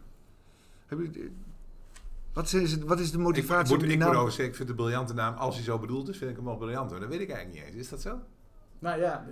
Hebben 0.87 1.07
jullie, 1.13 1.33
Wat 2.33 2.53
is, 2.53 2.73
het, 2.73 2.85
wat 2.85 3.01
is 3.01 3.11
de 3.11 3.19
Ik, 3.19 3.25
motivatie 3.25 3.75
moet, 3.75 3.83
ik 3.85 3.89
moet 3.91 3.99
naam... 3.99 4.15
ook 4.15 4.27
zeggen, 4.27 4.45
ik 4.45 4.55
vind 4.55 4.69
het 4.69 4.79
een 4.79 4.85
briljante 4.85 5.15
naam. 5.15 5.35
Als 5.35 5.55
hij 5.55 5.65
zo 5.65 5.79
bedoeld 5.79 6.09
is, 6.09 6.17
vind 6.19 6.31
ik 6.31 6.37
hem 6.37 6.45
wel 6.45 6.57
briljant. 6.57 6.91
Maar 6.91 7.01
dat 7.01 7.09
weet 7.09 7.21
ik 7.21 7.31
eigenlijk 7.31 7.59
niet 7.65 7.69
eens. 7.75 7.83
Is 7.83 7.89
dat 7.89 8.01
zo? 8.01 8.19
Nou 8.79 9.01
ja, 9.01 9.27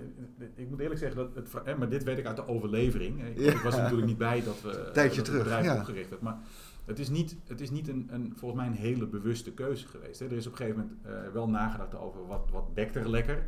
ik 0.55 0.69
moet 0.69 0.79
eerlijk 0.79 0.99
zeggen, 0.99 1.17
dat 1.17 1.35
het, 1.35 1.65
hè, 1.65 1.75
maar 1.75 1.89
dit 1.89 2.03
weet 2.03 2.17
ik 2.17 2.25
uit 2.25 2.35
de 2.35 2.47
overlevering. 2.47 3.23
Ik, 3.23 3.39
Ja. 3.39 3.51
ik 3.51 3.57
was 3.57 3.73
er 3.75 3.81
natuurlijk 3.81 4.07
niet 4.07 4.17
bij 4.17 4.43
dat 4.43 4.61
we 4.61 4.89
Tijdje 4.93 5.17
dat 5.21 5.27
het 5.27 5.37
bedrijf 5.37 5.65
ja. 5.65 5.75
opgericht 5.75 6.09
werd. 6.09 6.21
Maar 6.21 6.37
het 6.85 6.99
is 6.99 7.09
niet, 7.09 7.35
het 7.47 7.61
is 7.61 7.69
niet 7.69 7.87
een, 7.87 8.07
een, 8.11 8.33
volgens 8.37 8.61
mij 8.61 8.69
een 8.69 8.77
hele 8.77 9.07
bewuste 9.07 9.51
keuze 9.51 9.87
geweest. 9.87 10.19
Hè. 10.19 10.25
Er 10.25 10.31
is 10.31 10.45
op 10.47 10.51
een 10.51 10.57
gegeven 10.57 10.79
moment 11.03 11.25
eh, 11.25 11.33
wel 11.33 11.49
nagedacht 11.49 11.95
over 11.95 12.27
wat, 12.27 12.49
wat 12.51 12.73
bekt 12.73 12.95
er 12.95 13.09
lekker. 13.09 13.45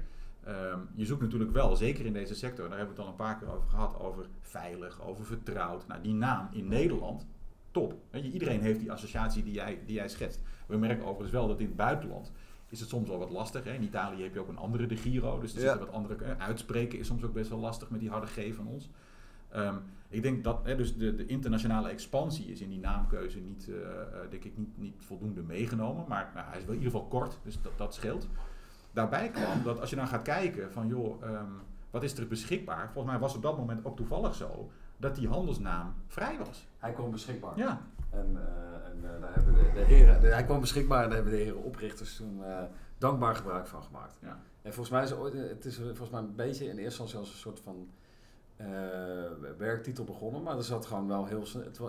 Ehm, 0.49 0.79
je 0.95 1.05
zoekt 1.05 1.21
natuurlijk 1.21 1.51
wel, 1.51 1.75
zeker 1.75 2.05
in 2.05 2.13
deze 2.13 2.35
sector, 2.35 2.69
daar 2.69 2.77
hebben 2.77 2.95
we 2.95 3.01
het 3.01 3.09
al 3.11 3.17
een 3.17 3.25
paar 3.25 3.37
keer 3.37 3.51
over 3.53 3.69
gehad, 3.69 3.99
over 3.99 4.25
veilig, 4.41 5.01
over 5.01 5.25
vertrouwd. 5.25 5.87
Nou, 5.87 6.01
die 6.01 6.13
naam 6.13 6.47
in 6.51 6.67
Nederland, 6.67 7.27
top. 7.71 7.93
Weet 8.09 8.23
je, 8.23 8.31
iedereen 8.31 8.61
heeft 8.61 8.79
die 8.79 8.91
associatie 8.91 9.43
die 9.43 9.53
jij, 9.53 9.79
die 9.85 9.95
jij 9.95 10.09
schetst. 10.09 10.41
We 10.67 10.77
merken 10.77 11.05
overigens 11.05 11.31
wel 11.31 11.47
dat 11.47 11.59
in 11.59 11.65
het 11.65 11.75
buitenland 11.75 12.31
is 12.69 12.79
het 12.79 12.89
soms 12.89 13.09
wel 13.09 13.17
wat 13.17 13.29
lastig. 13.29 13.63
Hè? 13.63 13.73
In 13.73 13.83
Italië 13.83 14.23
heb 14.23 14.33
je 14.33 14.39
ook 14.39 14.47
een 14.47 14.57
andere 14.57 14.85
de 14.85 14.95
Giro, 14.97 15.39
dus 15.39 15.55
er 15.55 15.61
Ja. 15.61 15.69
zitten 15.69 15.85
wat 15.85 15.95
andere 15.95 16.23
eh, 16.25 16.37
uitspreken 16.37 16.99
is 16.99 17.07
soms 17.07 17.23
ook 17.23 17.33
best 17.33 17.49
wel 17.49 17.59
lastig 17.59 17.89
met 17.89 17.99
die 17.99 18.09
harde 18.09 18.27
G 18.27 18.53
van 18.55 18.67
ons. 18.67 18.89
Ehm, 19.49 19.75
ik 20.09 20.21
denk 20.21 20.43
dat 20.43 20.59
hè, 20.63 20.75
dus 20.75 20.97
de, 20.97 21.15
de 21.15 21.25
internationale 21.25 21.89
expansie 21.89 22.45
is 22.45 22.61
in 22.61 22.69
die 22.69 22.79
naamkeuze 22.79 23.39
niet, 23.39 23.69
eh, 23.69 23.75
eh, 24.01 24.29
denk 24.29 24.43
ik, 24.43 24.57
niet, 24.57 24.77
niet 24.77 24.95
voldoende 24.97 25.41
meegenomen. 25.41 26.05
Maar 26.07 26.31
nou, 26.35 26.47
hij 26.47 26.57
is 26.59 26.65
wel 26.65 26.73
in 26.75 26.81
ieder 26.81 26.93
geval 26.93 27.07
kort, 27.07 27.39
dus 27.43 27.61
dat, 27.61 27.77
dat 27.77 27.93
scheelt. 27.93 28.27
Daarbij 28.91 29.29
kwam 29.29 29.63
dat 29.63 29.79
als 29.79 29.89
je 29.89 29.95
dan 29.95 30.07
gaat 30.07 30.21
kijken 30.21 30.71
van 30.71 30.87
joh, 30.87 31.23
ehm, 31.23 31.45
wat 31.89 32.03
is 32.03 32.17
er 32.17 32.27
beschikbaar? 32.27 32.83
Volgens 32.93 33.05
mij 33.13 33.19
was 33.21 33.35
op 33.35 33.41
dat 33.41 33.57
moment 33.57 33.85
ook 33.85 33.95
toevallig 33.97 34.35
zo 34.35 34.69
dat 34.97 35.15
die 35.15 35.27
handelsnaam 35.27 35.93
vrij 36.07 36.37
was. 36.37 36.67
Hij 36.77 36.91
kwam 36.91 37.11
beschikbaar. 37.11 37.57
Ja, 37.57 37.81
En, 38.09 38.37
eh, 38.37 38.89
en 38.89 39.15
eh, 39.15 39.21
daar 39.21 39.33
hebben 39.33 39.53
de, 39.53 39.71
de 39.73 39.79
heren, 39.79 40.21
de- 40.21 40.27
hij 40.27 40.43
kwam 40.45 40.59
beschikbaar 40.59 41.03
en 41.03 41.07
daar 41.09 41.15
hebben 41.17 41.33
de 41.37 41.43
heren 41.43 41.63
oprichters 41.63 42.15
toen 42.15 42.43
eh, 42.43 42.61
dankbaar 42.97 43.35
gebruik 43.35 43.67
van 43.67 43.83
gemaakt. 43.83 44.15
ja. 44.21 44.39
En 44.61 44.73
volgens 44.73 44.89
mij 44.89 45.03
is 45.03 45.09
het, 45.09 45.19
ooit- 45.19 45.33
het 45.49 45.65
is 45.65 45.75
volgens 45.77 46.09
mij 46.09 46.19
een 46.19 46.35
beetje 46.35 46.63
in 46.63 46.69
eerste 46.77 46.83
instantie 46.83 47.17
als 47.17 47.29
een 47.29 47.35
soort 47.37 47.59
van 47.59 47.87
werktitel 49.57 50.03
begonnen, 50.03 50.43
maar 50.43 50.57
er 50.57 50.63
zat 50.63 50.85
gewoon 50.85 51.07
wel 51.07 51.25
heel 51.25 51.41
het, 51.63 51.79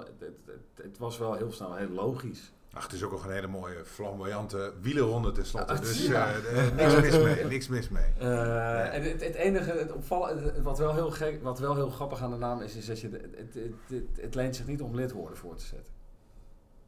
het 0.74 0.98
was 0.98 1.18
wel 1.18 1.34
heel 1.34 1.52
snel 1.52 1.74
heel 1.74 1.88
logisch. 1.88 2.52
Ach, 2.72 2.83
het 2.83 2.92
is 2.92 3.02
ook 3.02 3.11
nog 3.11 3.24
een 3.24 3.30
hele 3.33 3.46
mooie, 3.46 3.85
flamboyante 3.85 4.72
wielerronde 4.80 5.33
tenslotte. 5.33 5.72
Ah, 5.72 5.80
Dus 5.80 6.06
ja. 6.06 6.33
eh, 6.33 6.66
eh, 6.66 6.74
niks 6.76 7.00
mis 7.11 7.22
mee. 7.22 7.44
Niks 7.44 7.68
mis 7.68 7.88
mee. 7.88 8.04
Eh, 8.18 8.94
en 8.94 9.02
het, 9.02 9.24
het 9.24 9.35
enige, 9.35 9.70
het 9.70 9.92
opvallen, 9.92 10.62
wat 10.62 10.78
wel, 10.78 10.94
heel 10.94 11.11
gek, 11.11 11.42
wat 11.42 11.59
wel 11.59 11.74
heel 11.74 11.90
grappig 11.90 12.22
aan 12.22 12.30
de 12.30 12.37
naam 12.37 12.61
is, 12.61 12.76
is 12.76 12.87
dat 12.87 13.00
je, 13.00 13.09
de- 13.11 13.30
het, 13.37 13.54
het, 13.54 13.72
het, 13.88 14.22
het 14.22 14.35
leent 14.35 14.56
zich 14.56 14.66
niet 14.66 14.83
om 14.83 14.94
lidwoorden 14.94 15.37
voor 15.38 15.54
te 15.56 15.64
zetten. 15.64 15.92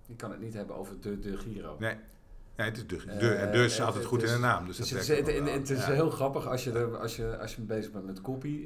Je 0.06 0.14
kan 0.16 0.30
het 0.30 0.40
niet 0.40 0.54
hebben 0.54 0.76
over 0.76 1.00
de, 1.00 1.18
de 1.18 1.36
Giro. 1.36 1.76
Nee. 1.78 1.96
Ja, 2.56 2.64
het 2.64 2.76
is 2.76 2.86
de, 2.86 2.96
de, 2.96 3.12
Eh, 3.12 3.42
en 3.42 3.52
dus 3.52 3.80
altijd 3.80 4.04
goed 4.04 4.22
in 4.22 4.32
de 4.32 4.38
naam. 4.38 4.66
Dus 4.66 4.76
Dus 4.76 4.88
dat 4.90 4.98
het, 5.16 5.28
is- 5.28 5.50
het, 5.50 5.70
is 5.70 5.84
heel 5.84 6.10
grappig 6.10 6.46
als 6.48 6.64
je, 6.64 6.72
er, 6.72 6.96
als, 6.98 7.16
je, 7.16 7.38
als 7.38 7.54
je 7.54 7.60
bezig 7.62 7.90
bent 7.92 8.06
met 8.06 8.20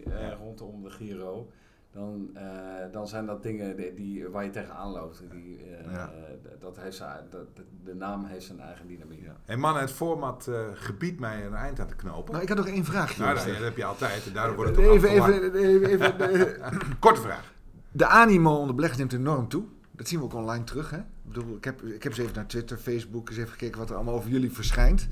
Ja. 0.05 0.35
rondom 0.35 0.83
de 0.83 0.91
Giro. 0.91 1.51
Dan, 1.97 2.31
eh, 2.35 2.45
dan 2.93 3.09
zijn 3.09 3.27
dat 3.27 3.43
dingen 3.43 3.77
die, 3.77 3.95
die, 3.95 4.29
waar 4.29 4.45
je 4.45 4.51
tegenaan 4.51 4.91
loopt. 4.91 5.23
Die, 5.31 5.59
eh, 5.63 5.93
Ja. 5.93 6.13
eh, 6.13 6.61
dat 6.61 6.77
heeft 6.81 6.97
zijn, 6.97 7.21
dat, 7.31 7.57
de, 7.57 7.63
de 7.85 7.95
naam 7.95 8.25
heeft 8.25 8.45
zijn 8.45 8.61
eigen 8.61 8.87
dynamiek. 8.87 9.23
Ja. 9.23 9.37
Hey 9.45 9.57
mannen, 9.57 9.83
het 9.83 9.91
format 9.91 10.47
eh, 10.47 10.61
gebiedt 10.75 11.21
mij 11.21 11.47
een 11.47 11.55
eind 11.55 11.81
aan 11.81 11.87
te 11.87 11.95
knopen. 11.97 12.31
Nou, 12.33 12.43
ik 12.43 12.49
had 12.49 12.57
nog 12.59 12.67
één 12.67 12.85
vraagje. 12.85 13.23
Nou, 13.23 13.35
dat, 13.35 13.45
heb 13.45 13.77
je 13.77 13.85
altijd. 13.85 14.27
En 14.27 14.33
daardoor 14.33 14.57
wordt 14.57 14.77
het 14.77 14.87
ook 14.87 14.95
even, 14.95 15.09
even, 15.09 15.55
even, 15.55 15.85
even, 15.89 16.19
de, 16.19 16.59
Korte 16.99 17.21
vraag. 17.21 17.53
de 17.93 18.07
animo 18.07 18.57
onder 18.57 18.75
beleggers 18.75 19.01
neemt 19.01 19.13
enorm 19.13 19.49
toe. 19.49 19.65
Dat 19.93 20.09
zien 20.09 20.19
we 20.19 20.25
ook 20.25 20.35
online 20.35 20.65
terug. 20.65 20.91
Hè? 20.91 20.99
Ik, 20.99 21.05
bedoel, 21.23 21.57
ik, 21.57 21.65
heb, 21.65 21.83
ik 21.83 22.03
heb 22.03 22.13
eens 22.13 22.21
even 22.21 22.35
naar 22.35 22.47
Twitter, 22.47 22.77
Facebook, 22.77 23.29
eens 23.29 23.39
even 23.39 23.51
gekeken 23.51 23.79
wat 23.79 23.91
er 23.91 23.95
allemaal 23.97 24.15
over 24.15 24.31
jullie 24.31 24.53
verschijnt. 24.53 25.09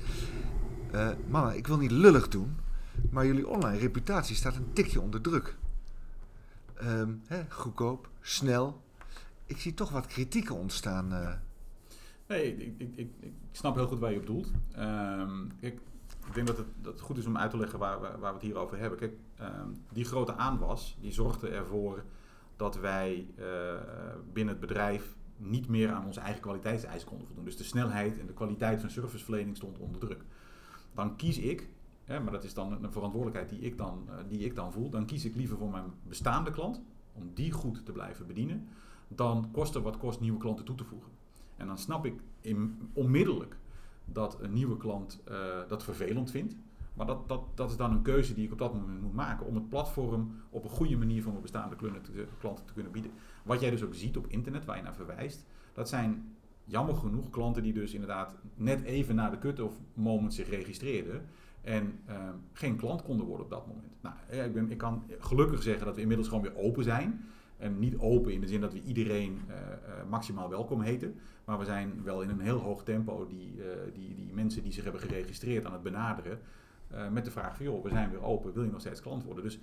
Eh, 0.91 1.09
mannen, 1.27 1.55
ik 1.57 1.67
wil 1.67 1.77
niet 1.77 1.91
lullig 1.91 2.27
doen, 2.27 2.57
maar 3.09 3.25
jullie 3.25 3.47
online 3.47 3.77
reputatie 3.77 4.35
staat 4.35 4.55
een 4.55 4.73
tikje 4.73 5.01
onder 5.01 5.21
druk. 5.21 5.55
Ehm, 6.75 7.13
goedkoop, 7.49 8.09
snel. 8.21 8.81
Ik 9.45 9.57
zie 9.57 9.73
toch 9.73 9.89
wat 9.89 10.05
kritieken 10.05 10.55
ontstaan. 10.55 11.13
eh. 11.13 11.33
Nee, 12.27 12.57
ik, 12.57 12.73
ik, 12.77 12.91
ik, 12.95 13.11
ik 13.19 13.33
snap 13.51 13.75
heel 13.75 13.87
goed 13.87 13.99
waar 13.99 14.11
je 14.11 14.19
op 14.19 14.25
doelt. 14.25 14.51
Ehm, 14.71 15.45
ik 15.59 15.79
denk 16.33 16.47
dat 16.47 16.57
het, 16.57 16.67
dat 16.81 16.99
goed 16.99 17.17
is 17.17 17.25
om 17.25 17.37
uit 17.37 17.51
te 17.51 17.57
leggen 17.57 17.79
waar, 17.79 17.99
waar, 17.99 18.19
waar 18.19 18.29
we 18.33 18.37
het 18.37 18.45
hier 18.47 18.57
over 18.57 18.77
hebben. 18.77 18.99
Kijk, 18.99 19.13
ehm, 19.37 19.69
die 19.93 20.05
grote 20.05 20.35
aanwas, 20.35 20.97
die 21.01 21.11
zorgde 21.11 21.47
ervoor 21.49 22.03
dat 22.55 22.75
wij 22.77 23.27
eh, 23.35 23.45
binnen 24.33 24.53
het 24.53 24.67
bedrijf 24.67 25.15
niet 25.37 25.67
meer 25.67 25.91
aan 25.91 26.05
onze 26.05 26.19
eigen 26.19 26.41
kwaliteitseisen 26.41 27.07
konden 27.09 27.27
voldoen. 27.27 27.45
Dus 27.45 27.57
de 27.57 27.63
snelheid 27.63 28.19
en 28.19 28.25
de 28.27 28.33
kwaliteit 28.33 28.79
van 28.79 28.89
serviceverlening 28.89 29.55
stond 29.55 29.77
onder 29.79 29.99
druk. 30.01 30.23
Dan 30.93 31.15
kies 31.15 31.37
ik, 31.37 31.69
hè, 32.05 32.19
maar 32.19 32.31
dat 32.31 32.43
is 32.43 32.53
dan 32.53 32.83
een 32.83 32.91
verantwoordelijkheid 32.91 33.49
die 33.49 33.59
ik, 33.59 33.77
dan, 33.77 34.07
eh, 34.09 34.15
die 34.27 34.39
ik 34.39 34.55
dan 34.55 34.71
voel, 34.71 34.89
dan 34.89 35.05
kies 35.05 35.25
ik 35.25 35.35
liever 35.35 35.57
voor 35.57 35.69
mijn 35.69 35.85
bestaande 36.07 36.51
klant, 36.51 36.81
om 37.13 37.31
die 37.33 37.51
goed 37.51 37.85
te 37.85 37.91
blijven 37.91 38.27
bedienen, 38.27 38.67
dan 39.07 39.49
kosten 39.51 39.81
wat 39.81 39.97
kost 39.97 40.19
nieuwe 40.19 40.39
klanten 40.39 40.65
toe 40.65 40.75
te 40.75 40.83
voegen. 40.83 41.11
En 41.57 41.67
dan 41.67 41.77
snap 41.77 42.05
ik 42.05 42.21
in, 42.41 42.89
onmiddellijk 42.93 43.57
dat 44.05 44.41
een 44.41 44.53
nieuwe 44.53 44.77
klant 44.77 45.21
eh, 45.23 45.37
dat 45.67 45.83
vervelend 45.83 46.31
vindt. 46.31 46.55
Maar 46.93 47.05
dat, 47.05 47.27
dat, 47.27 47.41
dat 47.53 47.69
is 47.69 47.77
dan 47.77 47.91
een 47.91 48.01
keuze 48.01 48.33
die 48.33 48.45
ik 48.45 48.51
op 48.51 48.57
dat 48.57 48.73
moment 48.73 49.01
moet 49.01 49.13
maken 49.13 49.45
om 49.45 49.55
het 49.55 49.69
platform 49.69 50.31
op 50.49 50.63
een 50.63 50.69
goede 50.69 50.97
manier 50.97 51.21
voor 51.21 51.31
mijn 51.31 51.41
bestaande 51.41 51.75
klanten 51.75 52.01
te, 52.01 52.27
klanten 52.39 52.65
te 52.65 52.73
kunnen 52.73 52.91
bieden. 52.91 53.11
Wat 53.43 53.59
jij 53.59 53.69
dus 53.69 53.83
ook 53.83 53.95
ziet 53.95 54.17
op 54.17 54.27
internet, 54.27 54.65
waar 54.65 54.77
je 54.77 54.83
naar 54.83 54.95
verwijst, 54.95 55.45
dat 55.73 55.89
zijn 55.89 56.35
jammer 56.63 56.95
genoeg 56.95 57.29
klanten 57.29 57.63
die 57.63 57.73
dus 57.73 57.93
inderdaad 57.93 58.35
net 58.55 58.83
even 58.83 59.15
na 59.15 59.29
de 59.29 59.37
cut-off 59.37 59.75
moment 59.93 60.33
zich 60.33 60.49
registreerden 60.49 61.25
en 61.65 61.99
eh, 62.05 62.15
geen 62.53 62.75
klant 62.75 63.01
konden 63.01 63.25
worden 63.25 63.45
op 63.45 63.51
dat 63.51 63.67
moment. 63.67 63.85
Nou, 64.05 64.15
eh, 64.27 64.45
ik, 64.45 64.53
ben, 64.53 64.71
ik 64.71 64.77
kan 64.77 65.03
gelukkig 65.19 65.63
zeggen 65.63 65.85
dat 65.85 65.95
we 65.95 66.01
inmiddels 66.01 66.27
gewoon 66.27 66.43
weer 66.43 66.57
open 66.57 66.83
zijn. 66.83 67.25
En 67.57 67.79
niet 67.79 67.97
open 67.97 68.33
in 68.33 68.41
de 68.41 68.47
zin 68.47 68.61
dat 68.61 68.73
we 68.73 68.81
iedereen 68.81 69.41
eh, 69.47 69.55
eh, 69.55 70.07
maximaal 70.09 70.49
welkom 70.49 70.81
heten. 70.81 71.19
Maar 71.45 71.59
we 71.59 71.65
zijn 71.65 72.03
wel 72.03 72.21
in 72.21 72.29
een 72.29 72.39
heel 72.39 72.59
hoog 72.59 72.83
tempo 72.83 73.27
die, 73.27 73.61
die, 73.93 74.15
die 74.15 74.33
mensen 74.33 74.63
die 74.63 74.71
zich 74.71 74.83
hebben 74.83 75.01
geregistreerd 75.01 75.65
aan 75.65 75.73
het 75.73 75.83
benaderen. 75.83 76.39
met 77.11 77.25
de 77.25 77.31
vraag 77.31 77.55
van 77.55 77.65
joh, 77.65 77.83
we 77.83 77.89
zijn 77.89 78.09
weer 78.09 78.23
open, 78.23 78.53
wil 78.53 78.63
je 78.63 78.71
nog 78.71 78.79
steeds 78.79 79.01
klant 79.01 79.23
worden? 79.23 79.43
Dus 79.43 79.59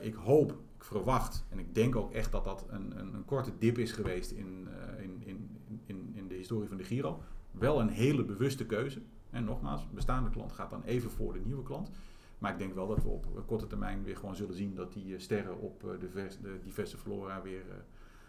ik 0.00 0.14
hoop, 0.14 0.50
ik 0.76 0.84
verwacht 0.84 1.44
en 1.48 1.58
ik 1.58 1.74
denk 1.74 1.96
ook 1.96 2.12
echt 2.12 2.32
dat 2.32 2.44
dat 2.44 2.66
een, 2.68 2.98
een, 2.98 3.14
een 3.14 3.24
korte 3.24 3.50
dip 3.58 3.78
is 3.78 3.92
geweest 3.92 4.30
in, 4.30 4.68
in, 4.98 5.22
in, 5.24 5.50
in, 5.86 6.12
in 6.14 6.28
de 6.28 6.34
historie 6.34 6.68
van 6.68 6.76
de 6.76 6.84
Giro. 6.84 7.22
Wel 7.50 7.80
een 7.80 7.88
hele 7.88 8.24
bewuste 8.24 8.66
keuze. 8.66 9.02
En 9.32 9.44
nogmaals, 9.44 9.86
bestaande 9.90 10.30
klant 10.30 10.52
gaat 10.52 10.70
dan 10.70 10.82
even 10.84 11.10
voor 11.10 11.32
de 11.32 11.40
nieuwe 11.44 11.62
klant. 11.62 11.90
Maar 12.38 12.52
ik 12.52 12.58
denk 12.58 12.74
wel 12.74 12.86
dat 12.86 13.02
we 13.02 13.08
op 13.08 13.26
eh, 13.36 13.42
korte 13.46 13.66
termijn 13.66 14.04
weer 14.04 14.16
gewoon 14.16 14.36
zullen 14.36 14.54
zien 14.54 14.74
dat 14.74 14.92
die 14.92 15.14
eh, 15.14 15.20
sterren 15.20 15.58
op 15.60 15.84
eh, 15.84 16.00
de, 16.00 16.08
vers- 16.08 16.38
de 16.38 16.58
diverse 16.64 16.96
flora 16.98 17.42
weer 17.42 17.62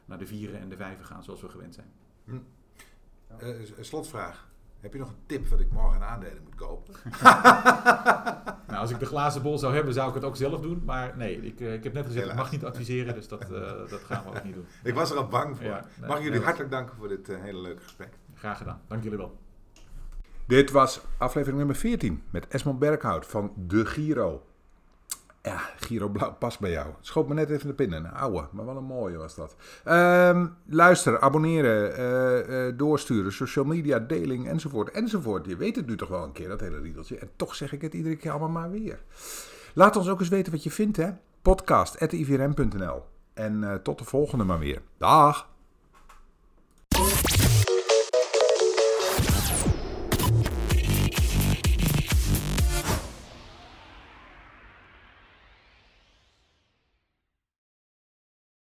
naar 0.06 0.18
de 0.18 0.26
vieren 0.28 0.60
en 0.60 0.70
de 0.70 0.76
vijven 0.76 1.06
gaan 1.06 1.24
zoals 1.24 1.42
we 1.42 1.50
gewend 1.50 1.74
zijn. 1.76 1.92
Eh, 3.38 3.78
een 3.78 3.86
slotvraag. 3.86 4.52
Heb 4.80 4.94
je 4.94 5.00
nog 5.00 5.10
een 5.10 5.16
tip 5.26 5.48
wat 5.48 5.60
ik 5.60 5.72
morgen 5.72 6.02
aan 6.02 6.10
aandelen 6.10 6.44
moet 6.44 6.56
kopen? 6.56 6.94
Nou, 8.68 8.86
als 8.86 8.92
ik 8.94 9.00
de 9.00 9.06
glazen 9.06 9.42
bol 9.42 9.58
zou 9.58 9.74
hebben, 9.74 9.94
zou 9.94 10.08
ik 10.10 10.14
het 10.16 10.24
ook 10.24 10.36
zelf 10.36 10.62
doen. 10.62 10.82
Maar 10.86 11.18
nee, 11.18 11.42
ik, 11.42 11.60
ik 11.60 11.84
heb 11.84 11.94
net 11.94 12.06
gezegd, 12.06 12.28
ik 12.30 12.36
mag 12.36 12.52
niet 12.52 12.66
adviseren, 12.66 13.14
dus 13.14 13.28
dat, 13.28 13.42
eh, 13.42 13.50
dat 13.90 14.02
gaan 14.04 14.24
we 14.24 14.30
ook 14.30 14.44
niet 14.44 14.54
doen. 14.54 14.66
Ik 14.84 14.94
was 14.94 15.12
er 15.12 15.18
al 15.18 15.28
bang 15.28 15.58
voor. 15.58 15.66
Ja, 15.66 15.86
nee, 16.00 16.08
Mag 16.08 16.18
ik 16.18 16.24
jullie 16.24 16.38
nee, 16.38 16.46
hartelijk 16.46 16.72
danken 16.72 16.96
voor 16.96 17.08
dit 17.08 17.28
hele 17.28 17.60
leuke 17.62 17.82
gesprek. 17.82 18.10
Graag 18.34 18.58
gedaan. 18.58 18.82
Dank 18.88 19.04
jullie 19.04 19.18
wel. 19.18 19.38
Dit 20.48 20.72
was 20.72 21.02
aflevering 21.18 21.58
nummer 21.58 21.76
14 21.76 22.24
met 22.30 22.48
Esmond 22.48 22.80
Berghout 22.80 23.26
van 23.26 23.54
De 23.56 23.86
Giro. 23.86 24.44
Ja, 25.42 25.60
Giro 25.76 26.10
Blauw 26.10 26.34
past 26.34 26.60
bij 26.60 26.72
jou. 26.72 26.88
Schoot 27.02 27.28
me 27.28 27.34
net 27.34 27.50
even 27.50 27.68
de 27.68 27.74
pinnen. 27.74 28.14
Oude, 28.14 28.48
maar 28.52 28.66
wel 28.66 28.78
een 28.78 28.84
mooie 28.84 29.18
was 29.18 29.36
dat. 29.36 29.56
Ehm, 29.84 30.48
luister, 30.66 31.20
abonneren, 31.20 31.96
eh, 31.96 32.68
eh, 32.68 32.78
doorsturen, 32.78 33.34
social 33.34 33.66
media, 33.66 34.00
deling 34.00 34.48
enzovoort 34.48 34.92
enzovoort. 34.92 35.46
Je 35.46 35.56
weet 35.56 35.76
het 35.76 35.88
nu 35.88 35.96
toch 35.96 36.10
wel 36.10 36.24
een 36.24 36.32
keer, 36.32 36.48
dat 36.48 36.60
hele 36.60 36.80
riedeltje. 36.80 37.18
En 37.18 37.30
toch 37.36 37.56
zeg 37.56 37.74
ik 37.74 37.82
het 37.82 37.94
iedere 37.94 38.16
keer 38.16 38.32
allemaal 38.32 38.50
maar 38.50 38.72
weer. 38.72 39.00
Laat 39.74 39.96
ons 39.96 40.10
ook 40.10 40.20
eens 40.20 40.30
weten 40.30 40.52
wat 40.52 40.64
je 40.64 40.72
vindt, 40.72 40.98
hè. 40.98 41.10
Podcast.ivrm.nl 41.42 43.04
En 43.34 43.64
eh, 43.64 43.76
tot 43.76 43.98
de 43.98 44.06
volgende 44.06 44.44
maar 44.44 44.60
weer. 44.60 44.82
Dag! 44.98 45.53